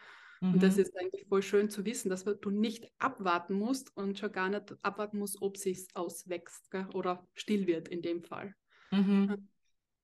Mhm. 0.41 0.53
Und 0.53 0.63
das 0.63 0.75
mhm. 0.75 0.81
ist 0.81 0.97
eigentlich 0.99 1.25
voll 1.27 1.41
schön 1.41 1.69
zu 1.69 1.85
wissen, 1.85 2.09
dass 2.09 2.25
du 2.25 2.49
nicht 2.49 2.91
abwarten 2.97 3.53
musst 3.53 3.95
und 3.95 4.17
schon 4.17 4.31
gar 4.31 4.49
nicht 4.49 4.75
abwarten 4.81 5.19
musst, 5.19 5.41
ob 5.41 5.55
es 5.55 5.87
auswächst 5.93 6.69
gell? 6.71 6.87
oder 6.93 7.25
still 7.33 7.67
wird 7.67 7.87
in 7.87 8.01
dem 8.01 8.23
Fall. 8.23 8.55
Mhm. 8.91 9.47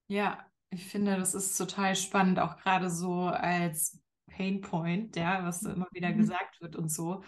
Ja, 0.07 0.45
ich 0.69 0.85
finde, 0.85 1.17
das 1.17 1.33
ist 1.33 1.57
total 1.57 1.95
spannend, 1.95 2.39
auch 2.39 2.57
gerade 2.57 2.89
so 2.89 3.23
als 3.23 3.99
Painpoint, 4.27 5.15
ja, 5.15 5.43
was 5.45 5.63
immer 5.63 5.87
wieder 5.91 6.09
mhm. 6.09 6.17
gesagt 6.17 6.61
wird 6.61 6.75
und 6.75 6.89
so. 6.89 7.23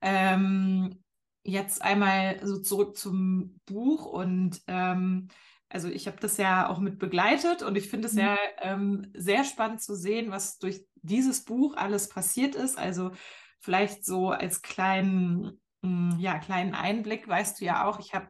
Ähm, 0.00 1.02
jetzt 1.42 1.82
einmal 1.82 2.40
so 2.44 2.60
zurück 2.60 2.96
zum 2.96 3.60
Buch 3.66 4.06
und 4.06 4.60
ähm, 4.66 5.28
also 5.68 5.88
ich 5.88 6.06
habe 6.08 6.18
das 6.20 6.36
ja 6.36 6.68
auch 6.68 6.80
mit 6.80 6.98
begleitet 6.98 7.62
und 7.62 7.76
ich 7.76 7.88
finde 7.88 8.08
es 8.08 8.14
mhm. 8.14 8.20
ja 8.20 8.36
ähm, 8.60 9.10
sehr 9.14 9.44
spannend 9.44 9.80
zu 9.80 9.94
sehen, 9.94 10.30
was 10.30 10.58
durch 10.58 10.84
dieses 10.96 11.44
Buch 11.44 11.76
alles 11.76 12.08
passiert 12.08 12.56
ist. 12.56 12.76
Also 12.76 13.12
vielleicht 13.60 14.04
so 14.04 14.30
als 14.30 14.62
kleinen, 14.62 15.60
mh, 15.82 16.14
hm, 16.14 16.20
ja, 16.20 16.38
kleinen 16.38 16.74
Einblick, 16.74 17.28
weißt 17.28 17.60
du 17.60 17.64
ja 17.64 17.86
auch, 17.86 18.00
ich 18.00 18.14
habe 18.14 18.28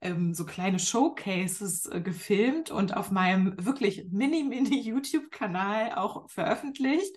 ähm, 0.00 0.34
so 0.34 0.44
kleine 0.44 0.80
Showcases 0.80 1.86
äh, 1.86 2.00
gefilmt 2.00 2.70
und 2.70 2.96
auf 2.96 3.10
meinem 3.12 3.54
wirklich 3.64 4.06
mini, 4.10 4.42
mini 4.42 4.80
YouTube-Kanal 4.80 5.94
auch 5.94 6.28
veröffentlicht. 6.28 7.16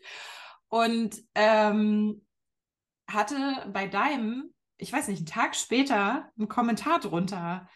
Und 0.67 1.21
ähm, 1.33 2.25
hatte 3.07 3.69
bei 3.71 3.87
deinem, 3.87 4.53
ich 4.77 4.91
weiß 4.91 5.07
nicht, 5.07 5.19
einen 5.19 5.25
Tag 5.25 5.55
später 5.55 6.29
einen 6.37 6.47
Kommentar 6.47 6.99
drunter 6.99 7.67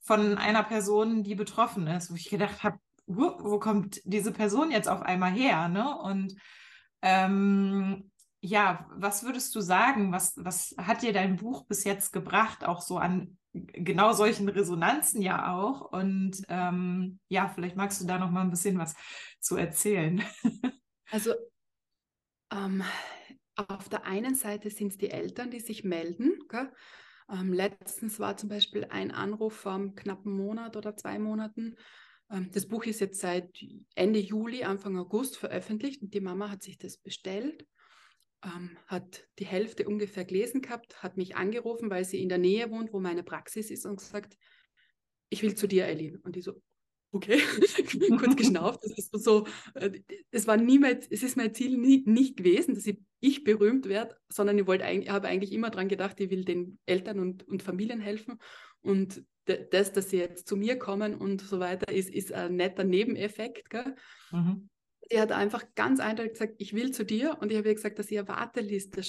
von 0.00 0.36
einer 0.36 0.62
Person, 0.62 1.22
die 1.22 1.34
betroffen 1.34 1.86
ist, 1.86 2.10
wo 2.10 2.14
ich 2.14 2.28
gedacht 2.28 2.62
habe, 2.62 2.78
wo, 3.06 3.36
wo, 3.38 3.58
kommt 3.58 4.00
diese 4.04 4.32
Person 4.32 4.70
jetzt 4.70 4.88
auf 4.88 5.02
einmal 5.02 5.32
her? 5.32 5.68
Ne? 5.68 5.96
Und 5.98 6.34
ähm, 7.02 8.10
ja, 8.40 8.86
was 8.94 9.22
würdest 9.22 9.54
du 9.54 9.60
sagen? 9.60 10.12
Was, 10.12 10.34
was 10.36 10.74
hat 10.78 11.02
dir 11.02 11.12
dein 11.12 11.36
Buch 11.36 11.66
bis 11.66 11.84
jetzt 11.84 12.12
gebracht, 12.12 12.64
auch 12.64 12.80
so 12.80 12.98
an 12.98 13.38
genau 13.52 14.12
solchen 14.12 14.48
Resonanzen 14.48 15.22
ja 15.22 15.54
auch? 15.54 15.92
Und 15.92 16.42
ähm, 16.48 17.20
ja, 17.28 17.48
vielleicht 17.48 17.76
magst 17.76 18.00
du 18.00 18.06
da 18.06 18.18
noch 18.18 18.30
mal 18.30 18.42
ein 18.42 18.50
bisschen 18.50 18.78
was 18.78 18.94
zu 19.40 19.56
erzählen. 19.56 20.22
Also 21.10 21.34
ähm, 22.50 22.82
auf 23.68 23.88
der 23.88 24.04
einen 24.04 24.34
Seite 24.34 24.70
sind 24.70 24.92
es 24.92 24.98
die 24.98 25.10
Eltern, 25.10 25.50
die 25.50 25.60
sich 25.60 25.84
melden. 25.84 26.38
Ähm, 27.30 27.52
letztens 27.52 28.18
war 28.20 28.36
zum 28.36 28.48
Beispiel 28.48 28.86
ein 28.90 29.10
Anruf 29.10 29.54
vor 29.54 29.72
einem 29.72 29.94
knappen 29.94 30.32
Monat 30.32 30.76
oder 30.76 30.96
zwei 30.96 31.18
Monaten. 31.18 31.76
Ähm, 32.30 32.50
das 32.52 32.66
Buch 32.66 32.84
ist 32.84 33.00
jetzt 33.00 33.20
seit 33.20 33.64
Ende 33.94 34.18
Juli, 34.18 34.64
Anfang 34.64 34.98
August 34.98 35.36
veröffentlicht 35.36 36.02
und 36.02 36.14
die 36.14 36.20
Mama 36.20 36.50
hat 36.50 36.62
sich 36.62 36.78
das 36.78 36.98
bestellt, 36.98 37.66
ähm, 38.44 38.76
hat 38.86 39.26
die 39.38 39.46
Hälfte 39.46 39.86
ungefähr 39.86 40.24
gelesen 40.24 40.62
gehabt, 40.62 41.02
hat 41.02 41.16
mich 41.16 41.36
angerufen, 41.36 41.90
weil 41.90 42.04
sie 42.04 42.22
in 42.22 42.28
der 42.28 42.38
Nähe 42.38 42.70
wohnt, 42.70 42.92
wo 42.92 43.00
meine 43.00 43.22
Praxis 43.22 43.70
ist 43.70 43.86
und 43.86 43.96
gesagt, 43.96 44.36
ich 45.30 45.42
will 45.42 45.54
zu 45.54 45.66
dir, 45.66 45.86
Eileen. 45.86 46.16
Und 46.16 46.36
ich 46.36 46.44
so, 46.44 46.60
okay, 47.12 47.38
kurz 48.18 48.36
geschnauft. 48.36 48.80
Das 48.82 48.98
ist 48.98 49.24
so, 49.24 49.46
äh, 49.74 50.00
es 50.30 50.46
war 50.46 50.56
niemals, 50.56 51.06
es 51.08 51.22
ist 51.22 51.36
mein 51.36 51.54
Ziel 51.54 51.76
nie, 51.78 52.02
nicht 52.06 52.36
gewesen, 52.36 52.74
dass 52.74 52.86
ich, 52.86 52.98
ich 53.20 53.44
berühmt 53.44 53.88
werde, 53.88 54.16
sondern 54.28 54.58
ich 54.58 54.66
wollte 54.66 54.84
eigentlich, 54.84 55.10
habe 55.10 55.28
eigentlich 55.28 55.52
immer 55.52 55.70
daran 55.70 55.88
gedacht, 55.88 56.18
ich 56.20 56.30
will 56.30 56.44
den 56.44 56.78
Eltern 56.86 57.20
und, 57.20 57.46
und 57.46 57.62
Familien 57.62 58.00
helfen. 58.00 58.38
Und 58.80 59.24
das, 59.44 59.92
dass 59.92 60.10
sie 60.10 60.18
jetzt 60.18 60.48
zu 60.48 60.56
mir 60.56 60.78
kommen 60.78 61.14
und 61.14 61.40
so 61.40 61.60
weiter, 61.60 61.92
ist, 61.92 62.10
ist 62.10 62.32
ein 62.32 62.56
netter 62.56 62.84
Nebeneffekt. 62.84 63.70
Gell? 63.70 63.94
Mhm. 64.30 64.68
Die 65.10 65.20
hat 65.20 65.32
einfach 65.32 65.64
ganz 65.74 66.00
eindeutig 66.00 66.32
gesagt, 66.32 66.54
ich 66.58 66.74
will 66.74 66.92
zu 66.92 67.04
dir. 67.04 67.38
Und 67.40 67.50
ich 67.50 67.58
habe 67.58 67.68
ihr 67.68 67.74
gesagt, 67.74 67.98
dass 67.98 68.10
ich 68.10 68.18
eine 68.18 68.28
Warteliste 68.28 69.02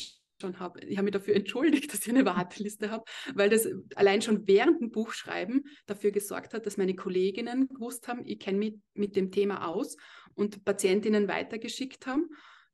schon 0.43 0.59
habe. 0.59 0.81
Ich 0.81 0.97
habe 0.97 1.05
mich 1.05 1.13
dafür 1.13 1.35
entschuldigt, 1.35 1.91
dass 1.93 2.01
ich 2.01 2.09
eine 2.09 2.25
Warteliste 2.25 2.91
habe, 2.91 3.03
weil 3.33 3.49
das 3.49 3.67
allein 3.95 4.21
schon 4.21 4.47
während 4.47 4.81
dem 4.81 4.91
Buchschreiben 4.91 5.63
dafür 5.85 6.11
gesorgt 6.11 6.53
hat, 6.53 6.65
dass 6.65 6.77
meine 6.77 6.95
Kolleginnen 6.95 7.69
gewusst 7.69 8.07
haben, 8.07 8.25
ich 8.25 8.39
kenne 8.39 8.59
mich 8.59 8.75
mit 8.93 9.15
dem 9.15 9.31
Thema 9.31 9.67
aus 9.67 9.97
und 10.35 10.63
Patientinnen 10.65 11.27
weitergeschickt 11.27 12.05
haben. 12.05 12.29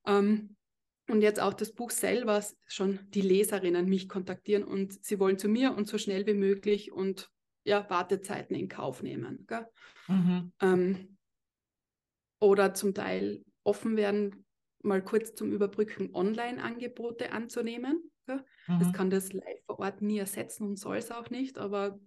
Ähm, 0.06 0.56
und 1.08 1.22
jetzt 1.22 1.40
auch 1.40 1.56
das 1.56 1.74
Buch 1.74 1.90
selber 1.90 2.44
schon 2.68 3.00
die 3.10 3.22
Leserinnen 3.22 3.88
mich 3.88 4.08
kontaktieren 4.08 4.64
und 4.64 5.04
sie 5.04 5.20
wollen 5.20 5.40
zu 5.40 5.50
mir 5.50 5.76
und 5.76 5.88
so 5.88 5.98
schnell 5.98 6.28
wie 6.28 6.36
möglich 6.36 6.92
und 6.92 7.32
ja, 7.64 7.90
Wartezeiten 7.90 8.56
in 8.56 8.70
Kauf 8.70 9.02
nehmen. 9.02 9.48
Mhm. 10.08 10.52
Ähm, 10.62 11.18
oder 12.40 12.74
zum 12.74 12.94
Teil 12.94 13.44
offen 13.64 13.98
werden, 13.98 14.46
mal 14.82 15.04
kurz 15.04 15.36
zum 15.36 15.52
Überbrücken 15.52 16.14
Online-Angebote 16.14 17.32
anzunehmen. 17.32 18.12
Ja? 18.28 18.44
Mhm. 18.68 18.80
Das 18.80 18.94
kann 18.94 19.10
das 19.10 19.34
live 19.34 19.64
vor 19.66 19.80
Ort 19.80 20.02
nie 20.02 20.20
ersetzen 20.20 20.64
und 20.64 20.78
soll 20.78 20.98
es 20.98 21.12
auch 21.12 21.30
nicht, 21.30 21.58
aber 21.58 22.00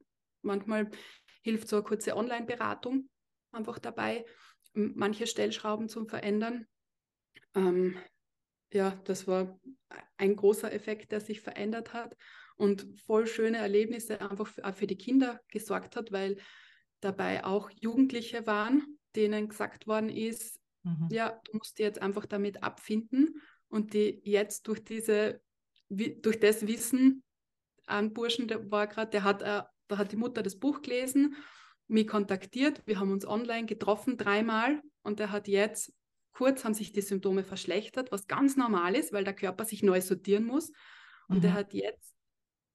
manchmal 0.43 0.91
hilft 1.43 1.69
so 1.69 1.77
eine 1.77 1.85
kurze 1.85 2.17
Online-Beratung 2.17 3.09
einfach 3.53 3.79
dabei, 3.79 4.25
manche 4.75 5.27
Stellschrauben 5.27 5.89
zu 5.89 6.07
verändern. 6.07 6.67
Ähm, 7.55 7.97
ja, 8.73 8.99
das 9.05 9.27
war 9.27 9.61
ein 10.17 10.37
großer 10.37 10.73
Effekt, 10.73 11.13
der 11.13 11.21
sich 11.21 11.41
verändert 11.41 11.93
hat 11.93 12.17
und 12.57 12.87
voll 13.01 13.27
schöne 13.27 13.59
Erlebnisse 13.59 14.21
einfach 14.21 14.47
für, 14.47 14.65
auch 14.65 14.75
für 14.75 14.87
die 14.87 14.97
Kinder 14.97 15.41
gesorgt 15.49 15.97
hat, 15.97 16.13
weil 16.13 16.39
dabei 17.01 17.45
auch 17.45 17.71
Jugendliche 17.71 18.47
waren, 18.47 18.99
denen 19.15 19.49
gesagt 19.49 19.87
worden 19.87 20.09
ist, 20.09 20.62
Mhm. 20.83 21.09
Ja, 21.11 21.41
du 21.45 21.59
musst 21.59 21.79
dich 21.79 21.85
jetzt 21.85 22.03
einfach 22.03 22.27
damit 22.27 22.63
abfinden 22.63 23.41
und 23.69 23.95
die 23.95 24.21
jetzt 24.25 24.69
durch 24.69 24.83
diese, 24.85 25.41
durch 25.89 26.41
das 26.41 26.67
Wissen, 26.67 27.23
ein 27.87 28.13
Burschen, 28.13 28.49
der 28.49 28.71
war 28.71 28.87
gerade, 28.87 29.11
der 29.11 29.25
hat, 29.25 29.43
äh, 29.43 29.63
da 29.89 29.99
hat 29.99 30.13
die 30.13 30.17
Mutter 30.17 30.43
das 30.43 30.59
Buch 30.59 30.83
gelesen, 30.83 31.37
mich 31.89 32.07
kontaktiert, 32.07 32.83
wir 32.87 32.99
haben 32.99 33.13
uns 33.13 33.27
online 33.27 33.67
getroffen 33.67 34.17
dreimal 34.17 34.83
und 35.03 35.19
der 35.19 35.31
hat 35.31 35.49
jetzt, 35.49 35.93
kurz 36.33 36.65
haben 36.65 36.75
sich 36.75 36.93
die 36.93 37.03
Symptome 37.03 37.45
verschlechtert, 37.45 38.11
was 38.13 38.27
ganz 38.27 38.57
normal 38.57 38.95
ist, 38.95 39.13
weil 39.13 39.25
der 39.25 39.35
Körper 39.35 39.65
sich 39.65 39.83
neu 39.83 40.01
sortieren 40.01 40.45
muss. 40.45 40.73
Und 41.29 41.39
mhm. 41.39 41.43
der 41.43 41.55
hat 41.55 41.75
jetzt 41.75 42.15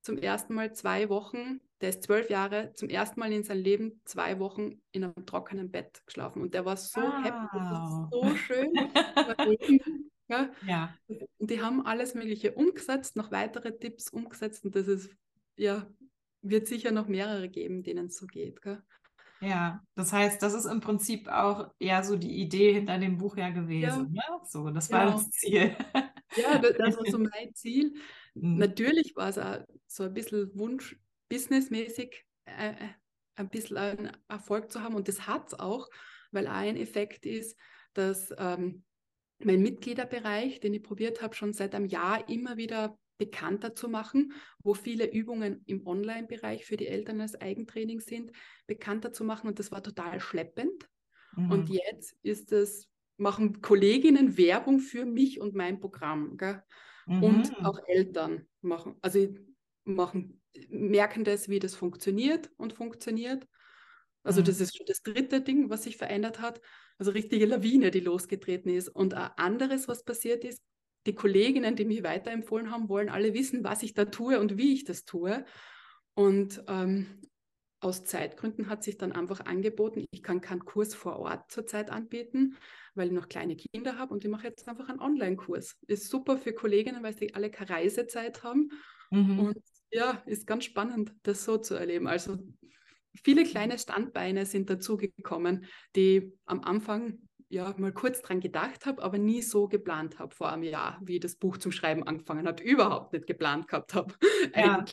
zum 0.01 0.17
ersten 0.17 0.53
Mal 0.53 0.73
zwei 0.73 1.09
Wochen, 1.09 1.59
der 1.81 1.89
ist 1.89 2.03
zwölf 2.03 2.29
Jahre, 2.29 2.73
zum 2.73 2.89
ersten 2.89 3.19
Mal 3.19 3.31
in 3.31 3.43
seinem 3.43 3.63
Leben 3.63 4.01
zwei 4.05 4.39
Wochen 4.39 4.81
in 4.91 5.03
einem 5.03 5.25
trockenen 5.25 5.71
Bett 5.71 6.01
geschlafen. 6.05 6.41
Und 6.41 6.53
der 6.53 6.65
war 6.65 6.77
so 6.77 7.01
wow. 7.01 7.23
happy, 7.23 7.47
das 7.53 7.71
war 7.71 8.09
so 8.11 8.35
schön. 8.35 8.73
ja. 10.27 10.49
ja. 10.65 10.95
Und 11.37 11.51
die 11.51 11.61
haben 11.61 11.85
alles 11.85 12.15
Mögliche 12.15 12.53
umgesetzt, 12.53 13.15
noch 13.15 13.31
weitere 13.31 13.77
Tipps 13.77 14.09
umgesetzt. 14.09 14.65
Und 14.65 14.75
das 14.75 14.87
ist, 14.87 15.11
ja, 15.55 15.87
wird 16.41 16.67
sicher 16.67 16.91
noch 16.91 17.07
mehrere 17.07 17.49
geben, 17.49 17.83
denen 17.83 18.07
es 18.07 18.17
so 18.17 18.25
geht. 18.25 18.61
Gell? 18.61 18.81
Ja, 19.39 19.83
das 19.95 20.13
heißt, 20.13 20.41
das 20.41 20.53
ist 20.53 20.65
im 20.65 20.79
Prinzip 20.79 21.27
auch 21.27 21.71
ja 21.79 22.03
so 22.03 22.15
die 22.15 22.41
Idee 22.41 22.73
hinter 22.73 22.97
dem 22.97 23.17
Buch 23.17 23.37
ja 23.37 23.49
gewesen. 23.49 24.13
Ja. 24.15 24.23
Ne? 24.31 24.41
So, 24.45 24.69
das 24.71 24.91
war 24.91 25.05
genau. 25.05 25.17
das 25.17 25.29
Ziel. 25.29 25.75
Ja, 26.35 26.57
das, 26.57 26.73
das 26.77 26.97
war 26.97 27.05
so 27.05 27.19
mein 27.19 27.53
Ziel. 27.53 27.93
Mhm. 28.33 28.57
Natürlich 28.57 29.15
war 29.15 29.29
es 29.29 29.37
auch 29.37 29.59
so 29.85 30.03
ein 30.03 30.13
bisschen 30.13 30.51
Wunsch, 30.55 30.97
businessmäßig 31.29 32.25
äh, 32.45 32.69
äh, 32.69 32.89
ein 33.35 33.49
bisschen 33.49 33.77
einen 33.77 34.11
Erfolg 34.27 34.71
zu 34.71 34.81
haben. 34.81 34.95
Und 34.95 35.07
das 35.07 35.27
hat 35.27 35.47
es 35.47 35.59
auch, 35.59 35.89
weil 36.31 36.47
ein 36.47 36.75
Effekt 36.75 37.25
ist, 37.25 37.57
dass 37.93 38.33
ähm, 38.37 38.83
mein 39.39 39.61
Mitgliederbereich, 39.61 40.59
den 40.59 40.73
ich 40.73 40.83
probiert 40.83 41.21
habe, 41.21 41.35
schon 41.35 41.53
seit 41.53 41.75
einem 41.75 41.85
Jahr 41.85 42.27
immer 42.29 42.57
wieder 42.57 42.97
bekannter 43.17 43.75
zu 43.75 43.89
machen, 43.89 44.33
wo 44.59 44.73
viele 44.73 45.11
Übungen 45.11 45.63
im 45.65 45.85
Online-Bereich 45.85 46.65
für 46.65 46.77
die 46.77 46.87
Eltern 46.87 47.21
als 47.21 47.39
Eigentraining 47.39 47.99
sind, 47.99 48.31
bekannter 48.67 49.11
zu 49.11 49.23
machen. 49.23 49.47
Und 49.47 49.59
das 49.59 49.71
war 49.71 49.81
total 49.81 50.19
schleppend. 50.19 50.87
Mhm. 51.35 51.51
Und 51.51 51.69
jetzt 51.69 52.15
ist 52.23 52.51
es, 52.51 52.87
machen 53.17 53.61
Kolleginnen 53.61 54.37
Werbung 54.37 54.79
für 54.79 55.05
mich 55.05 55.41
und 55.41 55.55
mein 55.55 55.79
Programm. 55.79 56.37
Mhm. 57.07 57.23
Und 57.23 57.65
auch 57.65 57.79
Eltern 57.87 58.47
machen, 58.61 58.95
also 59.01 59.27
machen, 59.87 60.41
merken 60.69 61.23
das, 61.23 61.49
wie 61.49 61.59
das 61.59 61.75
funktioniert 61.75 62.49
und 62.57 62.73
funktioniert. 62.73 63.47
Also 64.23 64.41
mhm. 64.41 64.45
das 64.45 64.59
ist 64.59 64.77
schon 64.77 64.85
das 64.85 65.01
dritte 65.01 65.41
Ding, 65.41 65.69
was 65.69 65.83
sich 65.83 65.97
verändert 65.97 66.41
hat. 66.41 66.61
Also 66.97 67.11
richtige 67.11 67.45
Lawine, 67.45 67.91
die 67.91 67.99
losgetreten 67.99 68.69
ist. 68.69 68.89
Und 68.89 69.13
ein 69.13 69.31
anderes, 69.37 69.87
was 69.87 70.03
passiert 70.03 70.43
ist, 70.43 70.61
die 71.05 71.15
Kolleginnen, 71.15 71.75
die 71.75 71.85
mich 71.85 72.03
weiterempfohlen 72.03 72.71
haben, 72.71 72.89
wollen 72.89 73.09
alle 73.09 73.33
wissen, 73.33 73.63
was 73.63 73.83
ich 73.83 73.93
da 73.93 74.05
tue 74.05 74.39
und 74.39 74.57
wie 74.57 74.73
ich 74.73 74.83
das 74.83 75.05
tue. 75.05 75.45
Und 76.15 76.63
ähm, 76.67 77.21
aus 77.79 78.03
Zeitgründen 78.03 78.69
hat 78.69 78.83
sich 78.83 78.97
dann 78.97 79.11
einfach 79.11 79.45
angeboten, 79.45 80.05
ich 80.11 80.23
kann 80.23 80.41
keinen 80.41 80.65
Kurs 80.65 80.95
vor 80.95 81.17
Ort 81.19 81.51
zurzeit 81.51 81.91
anbieten, 81.91 82.57
weil 82.95 83.07
ich 83.07 83.13
noch 83.13 83.29
kleine 83.29 83.55
Kinder 83.55 83.97
habe 83.97 84.13
und 84.13 84.25
ich 84.25 84.31
mache 84.31 84.47
jetzt 84.47 84.67
einfach 84.67 84.89
einen 84.89 84.99
Online-Kurs. 84.99 85.77
Ist 85.87 86.09
super 86.09 86.37
für 86.37 86.53
Kolleginnen, 86.53 87.03
weil 87.03 87.15
sie 87.15 87.33
alle 87.35 87.51
keine 87.51 87.69
Reisezeit 87.69 88.43
haben. 88.43 88.71
Mhm. 89.11 89.39
Und 89.39 89.57
ja, 89.91 90.21
ist 90.25 90.47
ganz 90.47 90.65
spannend, 90.65 91.13
das 91.23 91.43
so 91.43 91.57
zu 91.57 91.75
erleben. 91.75 92.07
Also 92.07 92.37
viele 93.23 93.43
kleine 93.43 93.77
Standbeine 93.77 94.45
sind 94.45 94.69
dazugekommen, 94.69 95.65
die 95.95 96.33
am 96.45 96.63
Anfang 96.63 97.19
ja 97.49 97.73
mal 97.77 97.93
kurz 97.93 98.21
dran 98.21 98.39
gedacht 98.41 98.85
habe, 98.85 99.01
aber 99.01 99.17
nie 99.17 99.41
so 99.41 99.67
geplant 99.67 100.19
habe 100.19 100.35
vor 100.35 100.51
einem 100.51 100.63
Jahr, 100.63 100.99
wie 101.01 101.15
ich 101.15 101.21
das 101.21 101.35
Buch 101.35 101.57
zum 101.57 101.71
Schreiben 101.71 102.03
angefangen 102.03 102.47
habe, 102.47 102.63
überhaupt 102.63 103.13
nicht 103.13 103.27
geplant 103.27 103.67
gehabt 103.67 103.93
habe. 103.93 104.13
Ja. 104.55 104.85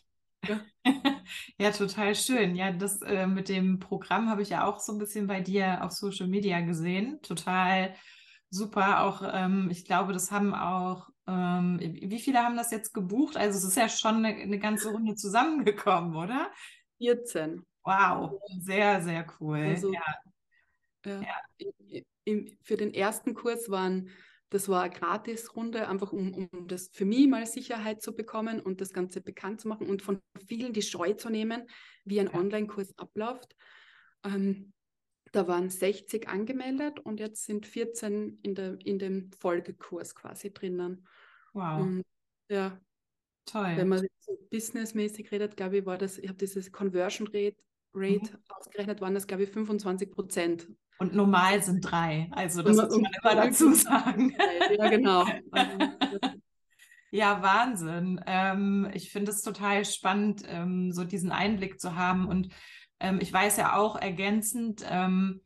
Ja. 0.47 0.61
ja, 1.59 1.71
total 1.71 2.15
schön. 2.15 2.55
Ja, 2.55 2.71
das 2.71 3.01
äh, 3.03 3.27
mit 3.27 3.49
dem 3.49 3.79
Programm 3.79 4.29
habe 4.29 4.43
ich 4.43 4.51
ja 4.51 4.67
auch 4.67 4.79
so 4.79 4.93
ein 4.93 4.99
bisschen 4.99 5.27
bei 5.27 5.41
dir 5.41 5.83
auf 5.83 5.93
Social 5.93 6.29
Media 6.29 6.61
gesehen. 6.61 7.19
Total 7.23 7.95
super. 8.51 9.05
Auch 9.05 9.23
ähm, 9.33 9.69
ich 9.71 9.85
glaube, 9.87 10.13
das 10.13 10.31
haben 10.31 10.55
auch, 10.55 11.09
ähm, 11.27 11.79
wie 11.81 12.19
viele 12.19 12.41
haben 12.41 12.57
das 12.57 12.71
jetzt 12.71 12.93
gebucht? 12.93 13.37
Also 13.37 13.59
es 13.59 13.65
ist 13.65 13.77
ja 13.77 13.89
schon 13.89 14.25
eine, 14.25 14.41
eine 14.43 14.59
ganze 14.59 14.91
Runde 14.91 15.15
zusammengekommen, 15.15 16.17
oder? 16.17 16.51
14. 16.99 17.65
Wow, 17.83 18.41
sehr, 18.61 19.03
sehr 19.03 19.27
cool. 19.41 19.59
Also, 19.59 19.93
ja. 19.93 20.03
Ja, 21.07 21.21
ja. 21.21 22.03
für 22.63 22.77
den 22.77 22.95
ersten 22.95 23.35
Kurs 23.35 23.69
waren, 23.69 24.09
das 24.51 24.69
war 24.69 24.83
eine 24.83 24.95
Gratisrunde, 24.95 25.89
einfach 25.89 26.13
um, 26.13 26.33
um 26.33 26.69
das 26.69 26.89
für 26.93 27.05
mich 27.05 27.27
mal 27.27 27.45
Sicherheit 27.47 28.03
zu 28.03 28.15
bekommen 28.15 28.61
und 28.61 28.81
das 28.81 28.93
Ganze 28.93 29.21
bekannt 29.21 29.61
zu 29.61 29.69
machen 29.69 29.89
und 29.89 30.01
von 30.01 30.21
vielen 30.47 30.73
die 30.73 30.83
Scheu 30.83 31.15
zu 31.15 31.29
nehmen, 31.29 31.67
wie 32.05 32.21
ein. 32.21 32.33
Online-Kurs 32.33 32.97
abläuft. 32.97 33.57
Ähm, 34.25 34.74
da 35.35 35.49
waren 35.49 35.69
60 35.69 36.29
angemeldet 36.29 37.01
und 37.01 37.19
jetzt 37.19 37.45
sind 37.45 37.67
14 37.67 38.39
in, 38.43 38.55
der, 38.55 38.79
in 38.85 38.99
dem 38.99 39.31
Folgekurs 39.33 40.15
quasi 40.15 40.53
drinnen. 40.53 41.07
Wow. 41.53 41.81
Und, 41.81 42.03
ja. 42.49 42.79
Toll. 43.47 43.73
Wenn 43.77 43.89
man 43.89 44.07
so 44.19 44.39
businessmäßig 44.51 45.31
redet, 45.31 45.57
glaube 45.57 45.79
ich, 45.79 45.87
war 45.87 45.99
das, 45.99 46.19
ich 46.19 46.29
habe 46.29 46.39
dieses 46.39 46.73
Conversion 46.73 47.27
Rate, 47.27 47.57
Rate 47.93 48.33
mhm. 48.33 48.39
ausgerechnet, 48.49 49.01
waren 49.01 49.15
das, 49.15 49.27
glaube 49.27 49.43
ich, 49.43 49.51
25 49.51 50.11
Prozent. 50.11 50.69
Und 50.99 51.15
normal 51.15 51.63
sind 51.63 51.81
drei. 51.81 52.29
Also 52.31 52.63
das 52.63 52.79
und, 52.79 52.91
muss 52.91 53.01
man 53.01 53.13
immer 53.23 53.45
dazu 53.47 53.73
sagen. 53.75 54.35
Ja, 54.79 54.89
genau. 54.89 55.27
ja, 57.11 57.43
Wahnsinn. 57.43 58.21
Ähm, 58.27 58.89
ich 58.95 59.11
finde 59.11 59.33
es 59.33 59.43
total 59.43 59.85
spannend, 59.85 60.43
ähm, 60.47 60.93
so 60.93 61.05
diesen 61.05 61.33
Einblick 61.33 61.81
zu 61.81 61.97
haben. 61.97 62.27
Und 62.29 62.49
ähm, 63.05 63.19
ich 63.21 63.33
weiß 63.33 63.57
ja 63.59 63.77
auch 63.77 63.97
ergänzend, 63.97 64.85
ähm, 64.89 65.43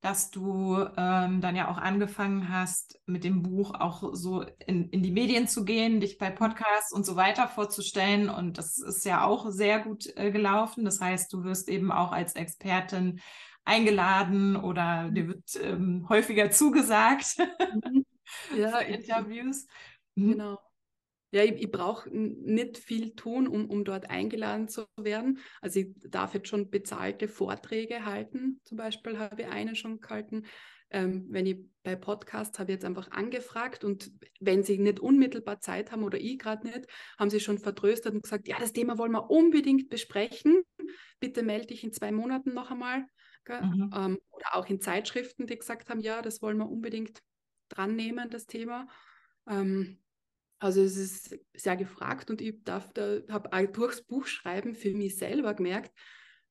dass 0.00 0.30
du 0.30 0.78
ähm, 0.96 1.42
dann 1.42 1.56
ja 1.56 1.70
auch 1.70 1.76
angefangen 1.76 2.48
hast, 2.48 2.98
mit 3.04 3.22
dem 3.22 3.42
Buch 3.42 3.74
auch 3.74 4.02
so 4.12 4.46
in, 4.66 4.88
in 4.88 5.02
die 5.02 5.10
Medien 5.10 5.46
zu 5.46 5.64
gehen, 5.64 6.00
dich 6.00 6.16
bei 6.16 6.30
Podcasts 6.30 6.92
und 6.92 7.04
so 7.04 7.16
weiter 7.16 7.48
vorzustellen. 7.48 8.30
Und 8.30 8.56
das 8.56 8.78
ist 8.78 9.04
ja 9.04 9.24
auch 9.24 9.50
sehr 9.50 9.80
gut 9.80 10.06
äh, 10.16 10.30
gelaufen. 10.30 10.86
Das 10.86 11.00
heißt, 11.00 11.30
du 11.32 11.44
wirst 11.44 11.68
eben 11.68 11.92
auch 11.92 12.12
als 12.12 12.34
Expertin 12.34 13.20
eingeladen 13.64 14.56
oder 14.56 15.10
dir 15.10 15.28
wird 15.28 15.54
ähm, 15.62 16.06
häufiger 16.08 16.50
zugesagt 16.50 17.36
mhm. 17.84 18.06
ja, 18.56 18.78
Interviews. 18.78 19.66
Mhm. 20.14 20.32
Genau. 20.32 20.58
Ja, 21.30 21.44
ich, 21.44 21.62
ich 21.62 21.70
brauche 21.70 22.08
nicht 22.10 22.78
viel 22.78 23.14
tun, 23.14 23.46
um, 23.46 23.70
um 23.70 23.84
dort 23.84 24.10
eingeladen 24.10 24.68
zu 24.68 24.86
werden. 24.96 25.38
Also 25.60 25.80
ich 25.80 25.88
darf 26.08 26.34
jetzt 26.34 26.48
schon 26.48 26.70
bezahlte 26.70 27.28
Vorträge 27.28 28.04
halten. 28.04 28.60
Zum 28.64 28.76
Beispiel 28.76 29.18
habe 29.18 29.42
ich 29.42 29.48
einen 29.48 29.76
schon 29.76 30.00
gehalten. 30.00 30.44
Ähm, 30.92 31.26
wenn 31.30 31.46
ich 31.46 31.58
bei 31.84 31.94
Podcasts 31.94 32.58
habe 32.58 32.72
ich 32.72 32.76
jetzt 32.76 32.84
einfach 32.84 33.12
angefragt 33.12 33.84
und 33.84 34.10
wenn 34.40 34.64
sie 34.64 34.76
nicht 34.78 34.98
unmittelbar 34.98 35.60
Zeit 35.60 35.92
haben 35.92 36.02
oder 36.02 36.18
ich 36.18 36.38
gerade 36.38 36.66
nicht, 36.66 36.86
haben 37.16 37.30
sie 37.30 37.38
schon 37.38 37.58
vertröstet 37.58 38.12
und 38.12 38.24
gesagt, 38.24 38.48
ja, 38.48 38.58
das 38.58 38.72
Thema 38.72 38.98
wollen 38.98 39.12
wir 39.12 39.30
unbedingt 39.30 39.88
besprechen. 39.88 40.62
Bitte 41.20 41.44
melde 41.44 41.68
dich 41.68 41.84
in 41.84 41.92
zwei 41.92 42.10
Monaten 42.10 42.54
noch 42.54 42.72
einmal. 42.72 43.06
Mhm. 43.48 43.90
Ähm, 43.94 44.18
oder 44.30 44.54
auch 44.54 44.66
in 44.68 44.80
Zeitschriften, 44.80 45.46
die 45.46 45.56
gesagt 45.56 45.88
haben, 45.90 46.00
ja, 46.00 46.22
das 46.22 46.42
wollen 46.42 46.58
wir 46.58 46.68
unbedingt 46.68 47.20
dran 47.68 47.96
nehmen, 47.96 48.30
das 48.30 48.46
Thema. 48.46 48.88
Ähm, 49.48 49.98
also 50.60 50.82
es 50.82 50.96
ist 50.96 51.38
sehr 51.54 51.76
gefragt 51.76 52.30
und 52.30 52.40
ich 52.40 52.62
darf 52.62 52.92
da, 52.92 53.20
habe 53.30 53.52
auch 53.52 53.72
durchs 53.72 54.02
Buchschreiben 54.02 54.74
für 54.74 54.92
mich 54.92 55.16
selber 55.16 55.54
gemerkt, 55.54 55.90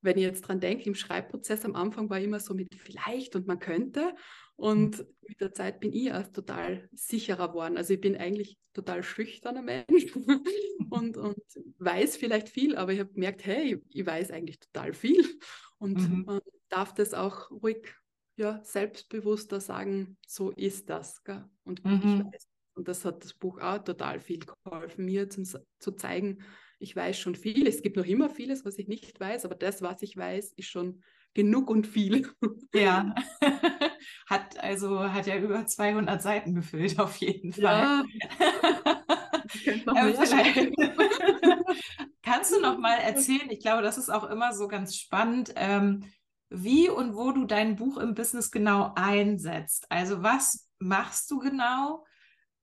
wenn 0.01 0.17
ich 0.17 0.23
jetzt 0.23 0.41
dran 0.41 0.59
denke, 0.59 0.85
im 0.85 0.95
Schreibprozess 0.95 1.63
am 1.63 1.75
Anfang 1.75 2.09
war 2.09 2.19
immer 2.19 2.39
so 2.39 2.53
mit 2.53 2.73
vielleicht 2.75 3.35
und 3.35 3.47
man 3.47 3.59
könnte. 3.59 4.15
Und 4.55 4.99
mhm. 4.99 5.05
mit 5.27 5.41
der 5.41 5.53
Zeit 5.53 5.79
bin 5.79 5.93
ich 5.93 6.07
erst 6.07 6.35
total 6.35 6.89
sicherer 6.91 7.49
geworden. 7.49 7.77
Also 7.77 7.93
ich 7.93 8.01
bin 8.01 8.17
eigentlich 8.17 8.57
total 8.73 9.03
schüchterner 9.03 9.61
Mensch 9.61 10.13
und, 10.89 11.17
und 11.17 11.43
weiß 11.77 12.17
vielleicht 12.17 12.49
viel, 12.49 12.75
aber 12.75 12.91
ich 12.93 12.99
habe 12.99 13.13
gemerkt, 13.13 13.45
hey, 13.45 13.81
ich 13.89 14.05
weiß 14.05 14.31
eigentlich 14.31 14.59
total 14.59 14.93
viel 14.93 15.23
und 15.77 15.97
mhm. 15.97 16.23
man 16.25 16.39
darf 16.69 16.93
das 16.93 17.13
auch 17.13 17.51
ruhig 17.51 17.95
ja, 18.37 18.61
selbstbewusster 18.63 19.59
sagen, 19.59 20.17
so 20.25 20.49
ist 20.51 20.89
das. 20.89 21.23
Gell? 21.23 21.45
Und 21.63 21.83
mhm. 21.83 22.25
ich 22.25 22.33
weiß 22.33 22.48
und 22.79 22.87
das 22.87 23.03
hat 23.03 23.25
das 23.25 23.33
Buch 23.33 23.59
auch 23.59 23.79
total 23.79 24.21
viel 24.21 24.39
geholfen, 24.39 25.03
mir 25.03 25.29
zum, 25.29 25.43
zu 25.43 25.91
zeigen, 25.91 26.39
ich 26.79 26.95
weiß 26.95 27.19
schon 27.19 27.35
viel. 27.35 27.67
Es 27.67 27.81
gibt 27.81 27.97
noch 27.97 28.05
immer 28.05 28.29
vieles, 28.29 28.63
was 28.63 28.77
ich 28.77 28.87
nicht 28.87 29.19
weiß, 29.19 29.43
aber 29.43 29.55
das, 29.55 29.81
was 29.81 30.01
ich 30.01 30.15
weiß, 30.15 30.53
ist 30.53 30.69
schon 30.69 31.03
genug 31.33 31.69
und 31.69 31.85
viel. 31.85 32.29
Ja, 32.73 33.13
hat 34.27 34.63
also 34.63 35.11
hat 35.11 35.25
ja 35.25 35.35
über 35.37 35.65
200 35.65 36.21
Seiten 36.21 36.53
gefüllt 36.53 36.99
auf 36.99 37.15
jeden 37.17 37.51
Fall. 37.51 37.63
Ja. 37.63 38.03
Kannst 42.21 42.53
du 42.53 42.61
noch 42.61 42.77
mal 42.77 42.99
erzählen? 42.99 43.49
Ich 43.49 43.59
glaube, 43.59 43.81
das 43.81 43.97
ist 43.97 44.11
auch 44.11 44.29
immer 44.29 44.53
so 44.53 44.67
ganz 44.67 44.95
spannend. 44.95 45.51
Ähm, 45.55 46.03
wie 46.49 46.89
und 46.89 47.15
wo 47.15 47.31
du 47.31 47.45
dein 47.45 47.75
Buch 47.75 47.97
im 47.97 48.13
Business 48.13 48.51
genau 48.51 48.93
einsetzt. 48.95 49.87
Also 49.89 50.21
was 50.21 50.69
machst 50.77 51.31
du 51.31 51.39
genau? 51.39 52.05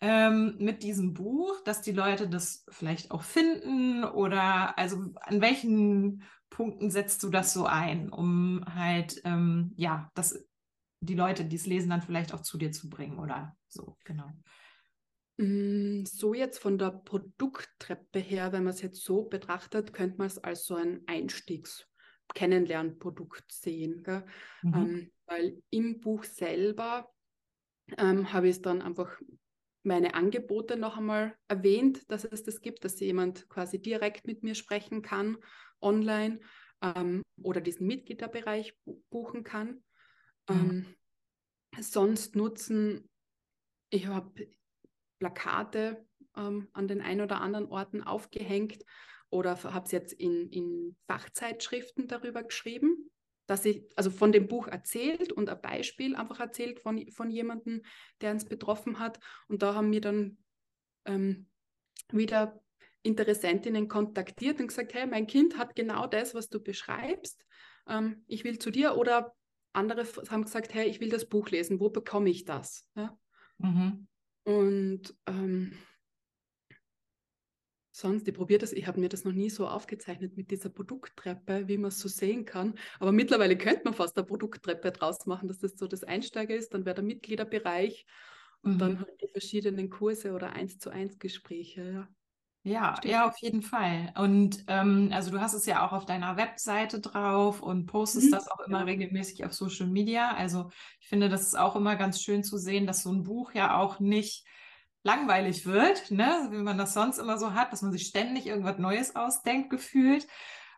Ähm, 0.00 0.56
mit 0.58 0.82
diesem 0.82 1.14
Buch, 1.14 1.62
dass 1.64 1.82
die 1.82 1.92
Leute 1.92 2.28
das 2.28 2.64
vielleicht 2.68 3.10
auch 3.10 3.22
finden 3.22 4.04
oder 4.04 4.78
also 4.78 5.12
an 5.20 5.40
welchen 5.40 6.22
Punkten 6.50 6.90
setzt 6.90 7.22
du 7.22 7.30
das 7.30 7.52
so 7.52 7.66
ein, 7.66 8.10
um 8.10 8.64
halt, 8.74 9.20
ähm, 9.24 9.72
ja, 9.76 10.10
dass 10.14 10.44
die 11.00 11.14
Leute, 11.14 11.44
die 11.44 11.56
es 11.56 11.66
lesen, 11.66 11.90
dann 11.90 12.02
vielleicht 12.02 12.32
auch 12.34 12.40
zu 12.40 12.58
dir 12.58 12.72
zu 12.72 12.88
bringen 12.88 13.18
oder 13.18 13.56
so, 13.68 13.96
genau. 14.04 14.32
Mm, 15.38 16.04
so 16.04 16.34
jetzt 16.34 16.58
von 16.58 16.78
der 16.78 16.90
Produkttreppe 16.90 18.18
her, 18.18 18.50
wenn 18.52 18.64
man 18.64 18.72
es 18.72 18.82
jetzt 18.82 19.04
so 19.04 19.24
betrachtet, 19.24 19.92
könnte 19.92 20.16
man 20.18 20.28
es 20.28 20.38
als 20.38 20.64
so 20.66 20.76
ein 20.76 21.02
Einstiegs-Kennenlernprodukt 21.06 23.52
sehen. 23.52 24.02
Mhm. 24.62 24.74
Ähm, 24.74 25.10
weil 25.26 25.60
im 25.70 26.00
Buch 26.00 26.24
selber 26.24 27.12
ähm, 27.98 28.32
habe 28.32 28.48
ich 28.48 28.56
es 28.56 28.62
dann 28.62 28.80
einfach 28.82 29.20
meine 29.86 30.14
Angebote 30.14 30.76
noch 30.76 30.98
einmal 30.98 31.36
erwähnt, 31.48 32.10
dass 32.10 32.24
es 32.24 32.42
das 32.42 32.60
gibt, 32.60 32.84
dass 32.84 33.00
jemand 33.00 33.48
quasi 33.48 33.80
direkt 33.80 34.26
mit 34.26 34.42
mir 34.42 34.54
sprechen 34.54 35.02
kann, 35.02 35.38
online 35.80 36.40
ähm, 36.82 37.22
oder 37.42 37.60
diesen 37.60 37.86
Mitgliederbereich 37.86 38.76
buchen 39.10 39.44
kann. 39.44 39.82
Mhm. 40.48 40.86
Ähm, 41.74 41.80
sonst 41.80 42.36
nutzen, 42.36 43.08
ich 43.90 44.06
habe 44.06 44.48
Plakate 45.18 46.06
ähm, 46.36 46.68
an 46.72 46.88
den 46.88 47.00
ein 47.00 47.20
oder 47.20 47.40
anderen 47.40 47.66
Orten 47.66 48.02
aufgehängt 48.02 48.84
oder 49.30 49.62
habe 49.62 49.86
es 49.86 49.92
jetzt 49.92 50.12
in, 50.12 50.50
in 50.50 50.96
Fachzeitschriften 51.06 52.08
darüber 52.08 52.42
geschrieben 52.42 53.10
dass 53.46 53.64
ich, 53.64 53.84
also 53.96 54.10
von 54.10 54.32
dem 54.32 54.48
Buch 54.48 54.68
erzählt 54.68 55.32
und 55.32 55.48
ein 55.48 55.60
Beispiel 55.60 56.16
einfach 56.16 56.40
erzählt 56.40 56.80
von, 56.80 57.10
von 57.10 57.30
jemandem, 57.30 57.82
der 58.20 58.32
uns 58.32 58.44
betroffen 58.44 58.98
hat. 58.98 59.20
Und 59.48 59.62
da 59.62 59.74
haben 59.74 59.92
wir 59.92 60.00
dann 60.00 60.38
ähm, 61.04 61.46
wieder 62.10 62.60
Interessentinnen 63.02 63.88
kontaktiert 63.88 64.60
und 64.60 64.68
gesagt, 64.68 64.94
hey, 64.94 65.06
mein 65.06 65.26
Kind 65.26 65.56
hat 65.56 65.76
genau 65.76 66.06
das, 66.06 66.34
was 66.34 66.48
du 66.48 66.60
beschreibst. 66.60 67.44
Ähm, 67.88 68.24
ich 68.26 68.44
will 68.44 68.58
zu 68.58 68.70
dir. 68.70 68.96
Oder 68.96 69.34
andere 69.72 70.04
haben 70.28 70.42
gesagt, 70.42 70.74
hey, 70.74 70.88
ich 70.88 71.00
will 71.00 71.10
das 71.10 71.28
Buch 71.28 71.50
lesen. 71.50 71.78
Wo 71.78 71.88
bekomme 71.90 72.30
ich 72.30 72.44
das? 72.44 72.88
Ja? 72.96 73.16
Mhm. 73.58 74.08
Und 74.42 75.14
ähm, 75.26 75.72
sonst, 77.96 78.28
ich 78.28 78.34
probiere 78.34 78.58
das, 78.58 78.72
ich 78.72 78.86
habe 78.86 79.00
mir 79.00 79.08
das 79.08 79.24
noch 79.24 79.32
nie 79.32 79.48
so 79.48 79.66
aufgezeichnet 79.66 80.36
mit 80.36 80.50
dieser 80.50 80.68
Produkttreppe, 80.68 81.66
wie 81.66 81.78
man 81.78 81.88
es 81.88 81.98
so 81.98 82.08
sehen 82.08 82.44
kann. 82.44 82.74
Aber 83.00 83.10
mittlerweile 83.10 83.56
könnte 83.56 83.84
man 83.84 83.94
fast 83.94 84.16
eine 84.18 84.26
Produkttreppe 84.26 84.92
draus 84.92 85.24
machen, 85.24 85.48
dass 85.48 85.58
das 85.58 85.78
so 85.78 85.86
das 85.86 86.04
Einsteiger 86.04 86.54
ist, 86.54 86.74
dann 86.74 86.84
wäre 86.84 86.96
der 86.96 87.04
Mitgliederbereich 87.04 88.04
und 88.60 88.74
mhm. 88.74 88.78
dann 88.78 89.00
halt 89.00 89.20
die 89.22 89.28
verschiedenen 89.28 89.88
Kurse 89.88 90.32
oder 90.32 90.52
eins 90.52 90.78
zu 90.78 90.90
eins 90.90 91.18
Gespräche, 91.18 91.92
ja. 91.92 92.08
Ja, 92.64 92.98
ja, 93.04 93.28
auf 93.28 93.38
jeden 93.38 93.62
Fall. 93.62 94.12
Und 94.18 94.64
ähm, 94.66 95.10
also 95.12 95.30
du 95.30 95.40
hast 95.40 95.54
es 95.54 95.66
ja 95.66 95.86
auch 95.86 95.92
auf 95.92 96.04
deiner 96.04 96.36
Webseite 96.36 97.00
drauf 97.00 97.62
und 97.62 97.86
postest 97.86 98.26
mhm. 98.26 98.32
das 98.32 98.50
auch 98.50 98.58
immer 98.66 98.80
ja. 98.80 98.84
regelmäßig 98.86 99.44
auf 99.44 99.52
Social 99.52 99.86
Media. 99.86 100.34
Also 100.34 100.70
ich 101.00 101.06
finde, 101.06 101.28
das 101.28 101.42
ist 101.42 101.56
auch 101.56 101.76
immer 101.76 101.94
ganz 101.94 102.20
schön 102.20 102.42
zu 102.42 102.58
sehen, 102.58 102.84
dass 102.84 103.04
so 103.04 103.12
ein 103.12 103.22
Buch 103.22 103.54
ja 103.54 103.78
auch 103.78 104.00
nicht 104.00 104.44
langweilig 105.06 105.64
wird, 105.66 106.10
ne? 106.10 106.48
wie 106.50 106.58
man 106.58 106.76
das 106.76 106.92
sonst 106.92 107.18
immer 107.18 107.38
so 107.38 107.54
hat, 107.54 107.72
dass 107.72 107.82
man 107.82 107.92
sich 107.92 108.06
ständig 108.06 108.46
irgendwas 108.46 108.78
Neues 108.78 109.14
ausdenkt, 109.14 109.70
gefühlt, 109.70 110.26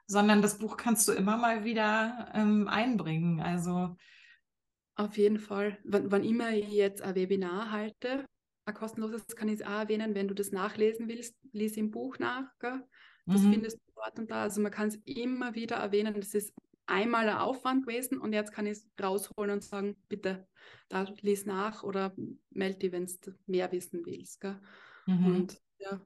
sondern 0.06 0.42
das 0.42 0.58
Buch 0.58 0.76
kannst 0.76 1.08
du 1.08 1.12
immer 1.12 1.38
mal 1.38 1.64
wieder 1.64 2.30
ähm, 2.34 2.68
einbringen. 2.68 3.40
Also 3.40 3.96
auf 4.96 5.16
jeden 5.16 5.38
Fall. 5.38 5.78
Wann, 5.84 6.12
wann 6.12 6.24
immer 6.24 6.50
ich 6.50 6.70
jetzt 6.70 7.02
ein 7.02 7.14
Webinar 7.14 7.70
halte, 7.70 8.26
ein 8.66 8.74
kostenloses, 8.74 9.24
kann 9.34 9.48
ich 9.48 9.60
es 9.60 9.66
auch 9.66 9.80
erwähnen, 9.80 10.14
wenn 10.14 10.28
du 10.28 10.34
das 10.34 10.52
nachlesen 10.52 11.08
willst, 11.08 11.34
lies 11.52 11.76
im 11.78 11.90
Buch 11.90 12.18
nach. 12.18 12.50
Gell? 12.60 12.84
Das 13.24 13.40
mhm. 13.40 13.52
findest 13.52 13.78
du 13.78 13.92
dort 13.94 14.18
und 14.18 14.30
da. 14.30 14.42
Also 14.42 14.60
man 14.60 14.72
kann 14.72 14.88
es 14.88 14.96
immer 15.04 15.54
wieder 15.54 15.76
erwähnen. 15.76 16.14
Das 16.14 16.34
ist 16.34 16.52
einmal 16.88 17.28
ein 17.28 17.36
Aufwand 17.36 17.86
gewesen 17.86 18.18
und 18.18 18.32
jetzt 18.32 18.52
kann 18.52 18.66
ich 18.66 18.78
es 18.78 18.90
rausholen 19.00 19.50
und 19.50 19.64
sagen, 19.64 19.96
bitte, 20.08 20.46
da 20.88 21.04
lies 21.20 21.46
nach 21.46 21.82
oder 21.82 22.14
melde 22.50 22.78
dich, 22.78 22.92
wenn 22.92 23.06
du 23.06 23.34
mehr 23.46 23.70
wissen 23.72 24.04
willst. 24.04 24.44
Mhm. 25.06 25.26
Und 25.26 25.60
ja, 25.78 26.00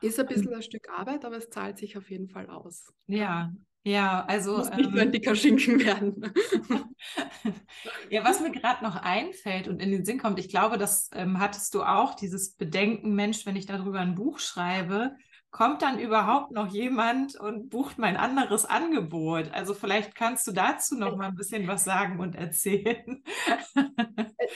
ist 0.00 0.18
ein 0.18 0.26
bisschen 0.26 0.54
ein 0.54 0.62
Stück 0.62 0.88
Arbeit, 0.90 1.24
aber 1.24 1.36
es 1.36 1.50
zahlt 1.50 1.78
sich 1.78 1.96
auf 1.96 2.10
jeden 2.10 2.28
Fall 2.28 2.48
aus. 2.48 2.92
Ja, 3.06 3.52
Ja, 3.82 4.24
also. 4.26 4.58
Muss 4.58 4.70
nicht 4.70 4.86
ähm, 4.86 4.92
nur 4.92 5.02
ein 5.02 5.12
dicker 5.12 5.34
Schinken 5.34 5.80
werden. 5.80 6.32
ja, 8.10 8.24
was 8.24 8.40
mir 8.40 8.50
gerade 8.50 8.84
noch 8.84 8.96
einfällt 8.96 9.68
und 9.68 9.80
in 9.80 9.90
den 9.90 10.04
Sinn 10.04 10.18
kommt, 10.18 10.38
ich 10.38 10.48
glaube, 10.48 10.78
das 10.78 11.10
ähm, 11.14 11.38
hattest 11.38 11.74
du 11.74 11.82
auch, 11.82 12.14
dieses 12.14 12.56
Bedenken, 12.56 13.14
Mensch, 13.14 13.46
wenn 13.46 13.56
ich 13.56 13.66
darüber 13.66 14.00
ein 14.00 14.14
Buch 14.14 14.38
schreibe, 14.38 15.16
kommt 15.50 15.82
dann 15.82 15.98
überhaupt 15.98 16.52
noch 16.52 16.68
jemand 16.68 17.38
und 17.38 17.70
bucht 17.70 17.98
mein 17.98 18.16
anderes 18.16 18.64
Angebot? 18.64 19.50
Also 19.52 19.74
vielleicht 19.74 20.14
kannst 20.14 20.46
du 20.46 20.52
dazu 20.52 20.96
noch 20.96 21.16
mal 21.16 21.28
ein 21.28 21.34
bisschen 21.34 21.66
was 21.66 21.84
sagen 21.84 22.20
und 22.20 22.36
erzählen. 22.36 23.22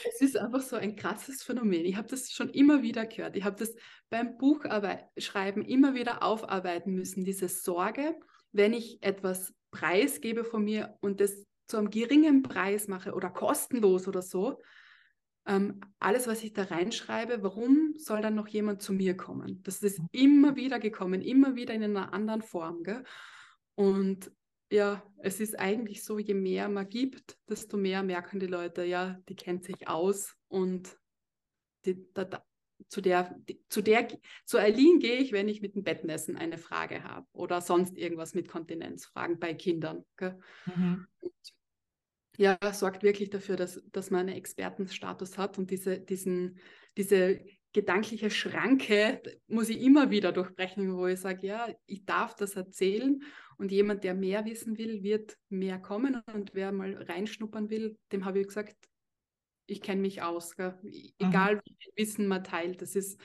Es 0.09 0.21
ist 0.21 0.37
einfach 0.37 0.61
so 0.61 0.77
ein 0.77 0.97
krasses 0.97 1.43
Phänomen. 1.43 1.85
Ich 1.85 1.97
habe 1.97 2.09
das 2.09 2.31
schon 2.31 2.49
immer 2.51 2.83
wieder 2.83 3.07
gehört. 3.07 3.37
Ich 3.37 3.45
habe 3.45 3.57
das 3.57 3.75
beim 4.11 4.37
Buchschreiben 4.39 5.65
immer 5.65 5.95
wieder 5.95 6.23
aufarbeiten 6.23 6.95
müssen, 6.95 7.25
diese 7.25 7.49
Sorge, 7.49 8.17
wenn 8.53 8.73
ich 8.73 9.03
etwas 9.03 9.53
preisgebe 9.71 10.45
von 10.45 10.65
mir 10.65 10.97
und 11.01 11.21
das 11.21 11.45
zu 11.67 11.79
einem 11.79 11.91
geringen 11.91 12.43
Preis 12.43 12.89
mache 12.89 13.13
oder 13.15 13.31
kostenlos 13.31 14.07
oder 14.07 14.23
so, 14.23 14.61
ähm, 15.47 15.81
alles, 15.99 16.27
was 16.27 16.43
ich 16.43 16.53
da 16.53 16.65
reinschreibe, 16.65 17.43
warum 17.43 17.95
soll 17.99 18.23
dann 18.23 18.35
noch 18.35 18.49
jemand 18.49 18.81
zu 18.83 18.93
mir 18.93 19.17
kommen? 19.17 19.63
Das 19.63 19.83
ist 19.83 19.99
mhm. 19.99 20.09
immer 20.13 20.57
wieder 20.57 20.79
gekommen, 20.79 21.21
immer 21.21 21.55
wieder 21.55 21.75
in 21.75 21.83
einer 21.83 22.13
anderen 22.13 22.43
Form. 22.43 22.83
Gell? 22.83 23.05
Und 23.75 24.33
ja, 24.71 25.03
es 25.19 25.41
ist 25.41 25.59
eigentlich 25.59 26.03
so, 26.03 26.19
je 26.19 26.35
mehr 26.35 26.69
man 26.69 26.89
gibt, 26.89 27.39
desto 27.49 27.77
mehr 27.77 28.03
merken 28.03 28.41
die 28.41 28.47
Leute, 28.47 28.85
ja, 28.85 29.21
die 29.29 29.37
kennt 29.37 29.65
sich 29.65 29.87
aus 29.87 30.35
und 30.49 30.99
die, 31.85 32.07
da, 32.15 32.25
da, 32.25 32.43
zu 32.89 33.03
der, 33.03 33.35
die, 33.47 33.63
zu 33.69 33.83
der, 33.83 34.09
zu 34.47 34.59
Eileen 34.59 34.99
gehe 34.99 35.17
ich, 35.17 35.33
wenn 35.33 35.49
ich 35.49 35.61
mit 35.61 35.75
dem 35.75 35.85
Bettnessen 35.85 36.37
eine 36.37 36.59
Frage 36.59 37.05
habe 37.05 37.27
oder 37.33 37.61
sonst 37.61 37.97
irgendwas 37.97 38.35
mit 38.35 38.49
Kontinenzfragen 38.49 39.39
bei 39.39 39.53
Kindern. 39.53 40.05
Mhm 40.75 41.07
ja, 42.37 42.59
sorgt 42.73 43.03
wirklich 43.03 43.31
dafür, 43.31 43.57
dass, 43.57 43.83
dass 43.93 44.11
man 44.11 44.23
einen 44.29 44.37
Expertenstatus 44.37 45.39
hat 45.39 45.59
und 45.59 45.71
diese, 45.71 46.01
diesen, 46.01 46.59
diese 46.97 47.41
gedankliche 47.73 48.31
Schranke 48.31 49.21
muss 49.49 49.69
ich 49.69 49.83
immer 49.83 50.11
wieder 50.11 50.33
durchbrechen, 50.33 50.97
wo 50.97 51.07
ich 51.07 51.21
sage, 51.21 51.47
ja, 51.47 51.69
ich 51.87 52.05
darf 52.05 52.35
das 52.35 52.55
erzählen 52.55 53.23
und 53.59 53.73
jemand, 53.73 54.05
der 54.05 54.15
mehr 54.15 54.45
wissen 54.45 54.79
will, 54.79 55.03
wird 55.03 55.37
mehr 55.49 55.79
kommen 55.79 56.23
und 56.33 56.55
wer 56.55 56.73
mal 56.73 56.95
reinschnuppern 56.95 57.71
will, 57.71 57.99
dem 58.13 58.25
habe 58.25 58.41
ich 58.41 58.47
gesagt, 58.47 58.77
ich 59.67 59.81
kenne 59.81 60.01
mich 60.01 60.23
aus, 60.23 60.57
gell? 60.57 60.79
egal 61.19 61.57
mhm. 61.57 61.61
wie 61.65 61.77
viel 61.79 61.93
Wissen 61.97 62.27
man 62.27 62.45
teilt, 62.45 62.83
das 62.83 62.95
ist 62.95 63.21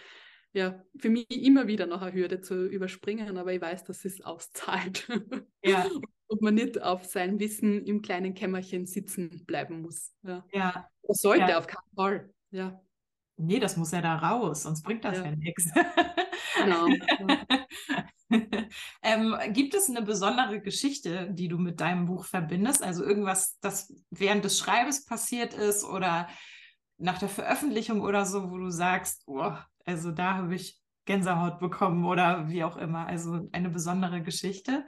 ja 0.52 0.84
für 0.98 1.10
mich 1.10 1.30
immer 1.30 1.68
wieder 1.68 1.86
noch 1.86 2.02
eine 2.02 2.14
Hürde 2.14 2.42
zu 2.42 2.66
überspringen, 2.66 3.38
aber 3.38 3.54
ich 3.54 3.62
weiß, 3.62 3.84
dass 3.84 4.04
es 4.06 4.22
auszahlt. 4.22 5.08
Ja. 5.64 5.88
und 6.30 6.42
man 6.42 6.54
nicht 6.54 6.82
auf 6.82 7.06
sein 7.06 7.40
Wissen 7.40 7.86
im 7.86 8.02
kleinen 8.02 8.34
Kämmerchen 8.34 8.86
sitzen 8.86 9.44
bleiben 9.46 9.82
muss. 9.82 10.14
Ja. 10.24 10.46
ja. 10.54 10.88
Das 11.04 11.18
sollte 11.18 11.50
ja. 11.50 11.58
auf 11.58 11.68
keinen 11.68 11.96
Fall. 11.96 12.30
Ja. 12.52 12.80
Nee, 13.38 13.60
das 13.60 13.78
muss 13.78 13.92
ja 13.92 14.02
da 14.02 14.16
raus, 14.18 14.64
sonst 14.64 14.84
bringt 14.84 15.04
das 15.06 15.18
ja, 15.18 15.26
ja 15.26 15.36
nichts. 15.36 15.70
Genau. 16.58 16.88
ähm, 19.02 19.36
gibt 19.54 19.74
es 19.74 19.90
eine 19.90 20.02
besondere 20.02 20.60
Geschichte, 20.62 21.30
die 21.32 21.48
du 21.48 21.58
mit 21.58 21.80
deinem 21.80 22.06
Buch 22.06 22.26
verbindest? 22.26 22.84
Also 22.84 23.04
irgendwas, 23.04 23.58
das 23.62 23.94
während 24.10 24.44
des 24.44 24.60
Schreibens 24.60 25.06
passiert 25.06 25.54
ist 25.54 25.84
oder 25.86 26.28
nach 26.98 27.18
der 27.18 27.30
Veröffentlichung 27.30 28.02
oder 28.02 28.26
so, 28.26 28.52
wo 28.52 28.58
du 28.58 28.70
sagst, 28.70 29.24
oh, 29.26 29.54
also 29.86 30.12
da 30.12 30.36
habe 30.36 30.56
ich 30.56 30.80
Gänsehaut 31.06 31.60
bekommen 31.60 32.06
oder 32.06 32.50
wie 32.50 32.64
auch 32.64 32.76
immer. 32.76 33.08
Also 33.08 33.48
eine 33.52 33.70
besondere 33.70 34.22
Geschichte. 34.22 34.86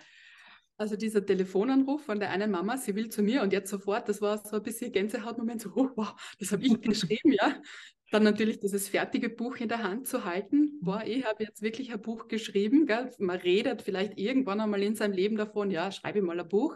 Also 0.81 0.95
dieser 0.95 1.23
Telefonanruf 1.23 2.05
von 2.05 2.19
der 2.19 2.31
einen 2.31 2.49
Mama, 2.49 2.75
sie 2.75 2.95
will 2.95 3.07
zu 3.09 3.21
mir 3.21 3.43
und 3.43 3.53
jetzt 3.53 3.69
sofort, 3.69 4.09
das 4.09 4.19
war 4.19 4.39
so 4.39 4.55
ein 4.55 4.63
bisschen 4.63 4.91
Gänsehautmoment, 4.91 5.61
so, 5.61 5.69
oh, 5.75 5.91
wow, 5.95 6.15
das 6.39 6.51
habe 6.51 6.65
ich 6.65 6.81
geschrieben, 6.81 7.33
ja. 7.33 7.61
Dann 8.09 8.23
natürlich 8.23 8.59
dieses 8.59 8.89
fertige 8.89 9.29
Buch 9.29 9.57
in 9.57 9.69
der 9.69 9.83
Hand 9.83 10.07
zu 10.07 10.25
halten. 10.25 10.79
Boah, 10.81 11.03
ich 11.05 11.23
habe 11.23 11.43
jetzt 11.43 11.61
wirklich 11.61 11.93
ein 11.93 12.01
Buch 12.01 12.27
geschrieben. 12.27 12.87
Gell? 12.87 13.11
Man 13.19 13.37
redet 13.37 13.83
vielleicht 13.83 14.17
irgendwann 14.17 14.59
einmal 14.59 14.81
in 14.81 14.95
seinem 14.95 15.13
Leben 15.13 15.35
davon, 15.35 15.69
ja, 15.69 15.91
schreibe 15.91 16.17
ich 16.17 16.25
mal 16.25 16.39
ein 16.39 16.49
Buch. 16.49 16.75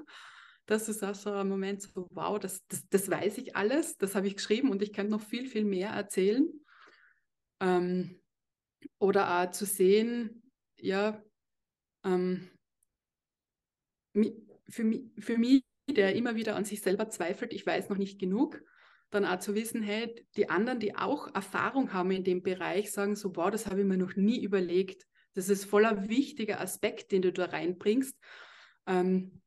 Das 0.68 0.88
ist 0.88 1.04
auch 1.04 1.16
so 1.16 1.32
ein 1.32 1.50
Moment, 1.50 1.82
so, 1.82 2.08
wow, 2.12 2.38
das, 2.38 2.64
das, 2.68 2.88
das 2.88 3.10
weiß 3.10 3.40
ich 3.40 3.56
alles, 3.56 3.98
das 3.98 4.14
habe 4.14 4.28
ich 4.28 4.36
geschrieben 4.36 4.70
und 4.70 4.84
ich 4.84 4.94
kann 4.94 5.10
noch 5.10 5.22
viel, 5.22 5.48
viel 5.48 5.66
mehr 5.66 5.90
erzählen. 5.90 6.48
Ähm, 7.60 8.22
oder 9.00 9.42
auch 9.42 9.50
zu 9.50 9.66
sehen, 9.66 10.44
ja, 10.78 11.24
ähm, 12.04 12.52
für 14.70 14.84
mich, 14.84 15.04
für 15.20 15.38
mich, 15.38 15.64
der 15.90 16.16
immer 16.16 16.36
wieder 16.36 16.56
an 16.56 16.66
sich 16.66 16.82
selber 16.82 17.10
zweifelt, 17.10 17.54
ich 17.54 17.66
weiß 17.66 17.90
noch 17.90 17.98
nicht 17.98 18.20
genug, 18.20 18.62
dann 19.12 19.26
auch 19.26 19.40
zu 19.40 19.56
wissen, 19.56 19.84
hey, 19.84 20.26
die 20.36 20.50
anderen, 20.50 20.80
die 20.80 20.96
auch 20.96 21.34
Erfahrung 21.34 21.94
haben 21.94 22.12
in 22.12 22.24
dem 22.24 22.42
Bereich, 22.42 22.92
sagen 22.92 23.16
so, 23.16 23.36
wow, 23.36 23.52
das 23.52 23.68
habe 23.68 23.82
ich 23.82 23.86
mir 23.86 23.98
noch 23.98 24.16
nie 24.16 24.44
überlegt. 24.44 25.06
Das 25.34 25.50
ist 25.50 25.66
voller 25.66 26.10
wichtiger 26.10 26.60
Aspekt, 26.60 27.12
den 27.12 27.22
du 27.22 27.32
da 27.32 27.46
reinbringst. 27.46 28.18
Ähm, 28.88 29.42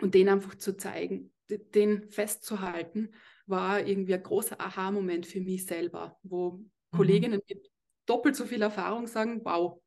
und 0.00 0.14
den 0.14 0.28
einfach 0.28 0.54
zu 0.54 0.76
zeigen, 0.76 1.32
den 1.48 2.08
festzuhalten, 2.10 3.10
war 3.46 3.84
irgendwie 3.84 4.14
ein 4.14 4.22
großer 4.22 4.60
Aha-Moment 4.60 5.26
für 5.26 5.40
mich 5.40 5.66
selber, 5.66 6.18
wo 6.22 6.52
mhm. 6.52 6.70
Kolleginnen 6.96 7.40
mit 7.48 7.70
doppelt 8.06 8.36
so 8.36 8.44
viel 8.44 8.62
Erfahrung 8.62 9.06
sagen, 9.06 9.40
wow, 9.44 9.80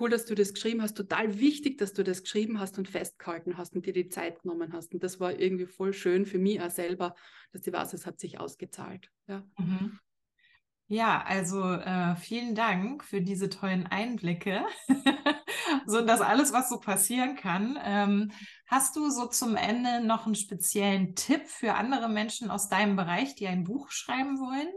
cool, 0.00 0.10
dass 0.10 0.24
du 0.24 0.34
das 0.34 0.54
geschrieben 0.54 0.82
hast, 0.82 0.96
total 0.96 1.38
wichtig, 1.38 1.78
dass 1.78 1.92
du 1.92 2.04
das 2.04 2.22
geschrieben 2.22 2.60
hast 2.60 2.78
und 2.78 2.88
festgehalten 2.88 3.56
hast 3.56 3.74
und 3.74 3.86
dir 3.86 3.92
die 3.92 4.08
Zeit 4.08 4.42
genommen 4.42 4.72
hast. 4.72 4.94
Und 4.94 5.02
das 5.02 5.20
war 5.20 5.38
irgendwie 5.38 5.66
voll 5.66 5.92
schön 5.92 6.26
für 6.26 6.38
mich 6.38 6.60
auch 6.60 6.70
selber, 6.70 7.14
dass 7.52 7.66
ich 7.66 7.72
weiß, 7.72 7.92
es 7.92 8.06
hat 8.06 8.20
sich 8.20 8.40
ausgezahlt. 8.40 9.10
Ja, 9.26 9.44
mhm. 9.58 9.98
ja 10.86 11.22
also 11.22 11.62
äh, 11.62 12.16
vielen 12.16 12.54
Dank 12.54 13.04
für 13.04 13.20
diese 13.20 13.48
tollen 13.48 13.86
Einblicke. 13.86 14.64
so 15.86 16.00
das 16.04 16.20
alles, 16.20 16.52
was 16.52 16.68
so 16.68 16.78
passieren 16.78 17.36
kann. 17.36 17.78
Ähm, 17.82 18.32
hast 18.66 18.96
du 18.96 19.10
so 19.10 19.26
zum 19.26 19.56
Ende 19.56 20.04
noch 20.04 20.26
einen 20.26 20.34
speziellen 20.34 21.14
Tipp 21.14 21.46
für 21.46 21.74
andere 21.74 22.08
Menschen 22.08 22.50
aus 22.50 22.68
deinem 22.68 22.96
Bereich, 22.96 23.34
die 23.34 23.46
ein 23.46 23.64
Buch 23.64 23.90
schreiben 23.90 24.38
wollen? 24.38 24.68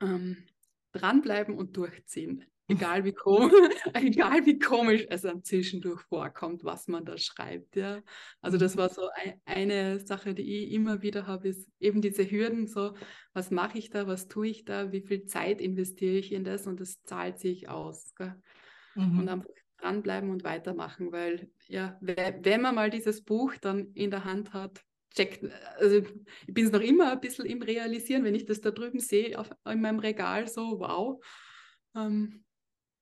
Ähm, 0.00 0.36
dranbleiben 0.92 1.56
und 1.56 1.76
durchziehen. 1.76 2.44
Egal 2.70 3.04
wie, 3.04 3.12
komisch, 3.12 3.52
egal 3.94 4.44
wie 4.44 4.58
komisch 4.58 5.06
es 5.08 5.24
am 5.24 5.42
Zwischendurch 5.42 6.02
vorkommt, 6.02 6.64
was 6.64 6.86
man 6.86 7.04
da 7.06 7.16
schreibt. 7.16 7.76
Ja. 7.76 8.02
Also 8.42 8.58
das 8.58 8.76
war 8.76 8.90
so 8.90 9.08
ein, 9.14 9.40
eine 9.46 10.00
Sache, 10.00 10.34
die 10.34 10.42
ich 10.42 10.72
immer 10.72 11.00
wieder 11.00 11.26
habe, 11.26 11.48
ist 11.48 11.68
eben 11.80 12.02
diese 12.02 12.30
Hürden, 12.30 12.66
so 12.66 12.94
was 13.32 13.50
mache 13.50 13.78
ich 13.78 13.88
da, 13.88 14.06
was 14.06 14.28
tue 14.28 14.48
ich 14.48 14.64
da, 14.66 14.92
wie 14.92 15.00
viel 15.00 15.24
Zeit 15.24 15.62
investiere 15.62 16.18
ich 16.18 16.30
in 16.30 16.44
das 16.44 16.66
und 16.66 16.78
das 16.78 17.02
zahlt 17.04 17.38
sich 17.38 17.70
aus. 17.70 18.12
Mhm. 18.94 19.18
Und 19.18 19.28
einfach 19.28 19.48
dranbleiben 19.78 20.30
und 20.30 20.44
weitermachen, 20.44 21.12
weil 21.12 21.50
ja, 21.68 21.96
wenn 22.00 22.60
man 22.60 22.74
mal 22.74 22.90
dieses 22.90 23.22
Buch 23.22 23.54
dann 23.60 23.92
in 23.94 24.10
der 24.10 24.24
Hand 24.24 24.52
hat, 24.52 24.82
checkt, 25.14 25.44
also 25.78 26.02
ich 26.46 26.54
bin 26.54 26.66
es 26.66 26.72
noch 26.72 26.80
immer 26.80 27.12
ein 27.12 27.20
bisschen 27.20 27.46
im 27.46 27.62
Realisieren, 27.62 28.24
wenn 28.24 28.34
ich 28.34 28.44
das 28.44 28.60
da 28.60 28.70
drüben 28.70 29.00
sehe 29.00 29.38
auf, 29.38 29.50
in 29.64 29.80
meinem 29.80 30.00
Regal, 30.00 30.48
so 30.48 30.80
wow. 30.80 31.24
Ähm, 31.94 32.44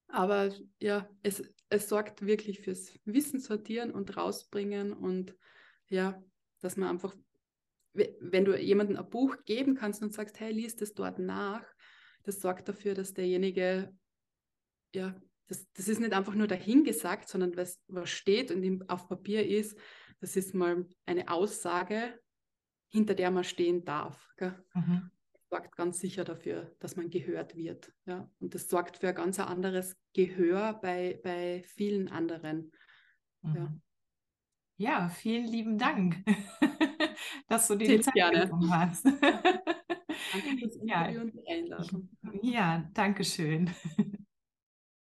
aber 0.09 0.53
ja, 0.81 1.09
es, 1.23 1.43
es 1.69 1.89
sorgt 1.89 2.25
wirklich 2.25 2.61
fürs 2.61 2.93
Wissen 3.05 3.41
sortieren 3.41 3.91
und 3.91 4.17
rausbringen 4.17 4.93
und 4.93 5.35
ja, 5.89 6.23
dass 6.61 6.77
man 6.77 6.89
einfach, 6.89 7.15
wenn 7.93 8.45
du 8.45 8.57
jemandem 8.57 8.97
ein 8.97 9.11
Buch 9.11 9.37
geben 9.45 9.75
kannst 9.75 10.03
und 10.03 10.13
sagst, 10.13 10.41
hey, 10.41 10.53
liest 10.53 10.83
es 10.83 10.95
dort 10.95 11.19
nach, 11.19 11.65
das 12.25 12.41
sorgt 12.41 12.69
dafür, 12.69 12.95
dass 12.95 13.15
derjenige, 13.15 13.95
ja, 14.95 15.15
das, 15.49 15.71
das 15.73 15.89
ist 15.89 16.01
nicht 16.01 16.13
einfach 16.13 16.35
nur 16.35 16.49
dahingesagt, 16.49 17.29
sondern 17.29 17.57
was, 17.57 17.81
was 17.87 18.11
steht 18.11 18.51
und 18.51 18.91
auf 18.91 19.09
Papier 19.09 19.47
ist, 19.47 19.79
das 20.21 20.35
ist 20.37 20.55
mal 20.55 20.89
eine 21.05 21.29
Aussage, 21.29 22.19
hinter 22.89 23.15
der 23.15 23.31
man 23.31 23.45
stehen 23.45 23.85
darf. 23.85 24.29
Mhm 24.75 25.11
sorgt 25.49 25.77
ganz 25.77 26.01
sicher 26.01 26.25
dafür, 26.25 26.75
dass 26.81 26.97
man 26.97 27.11
gehört 27.11 27.57
wird. 27.57 27.93
Ja? 28.05 28.31
Und 28.41 28.55
das 28.55 28.69
sorgt 28.69 28.99
für 28.99 29.09
ein 29.09 29.15
ganz 29.15 29.39
anderes 29.39 29.97
Gehör 30.13 30.75
bei, 30.75 31.21
bei 31.23 31.63
vielen 31.67 32.09
anderen. 32.09 32.73
Mhm. 33.43 33.81
Ja. 34.77 35.03
ja, 35.03 35.09
vielen 35.09 35.47
lieben 35.47 35.79
Dank, 35.79 36.25
dass 37.49 37.69
du 37.69 37.77
dir 37.77 37.89
die 37.89 38.01
Zeit 38.01 38.15
gerne. 38.15 38.47
genommen 38.47 38.71
hast. 38.71 39.05
danke 39.05 40.59
fürs 40.59 40.77
Interview 40.81 40.87
ja. 40.87 41.21
und 41.21 41.33
die 41.33 41.49
Einladung. 41.49 42.09
Ja, 42.43 42.91
danke 42.93 43.25
schön. 43.25 43.71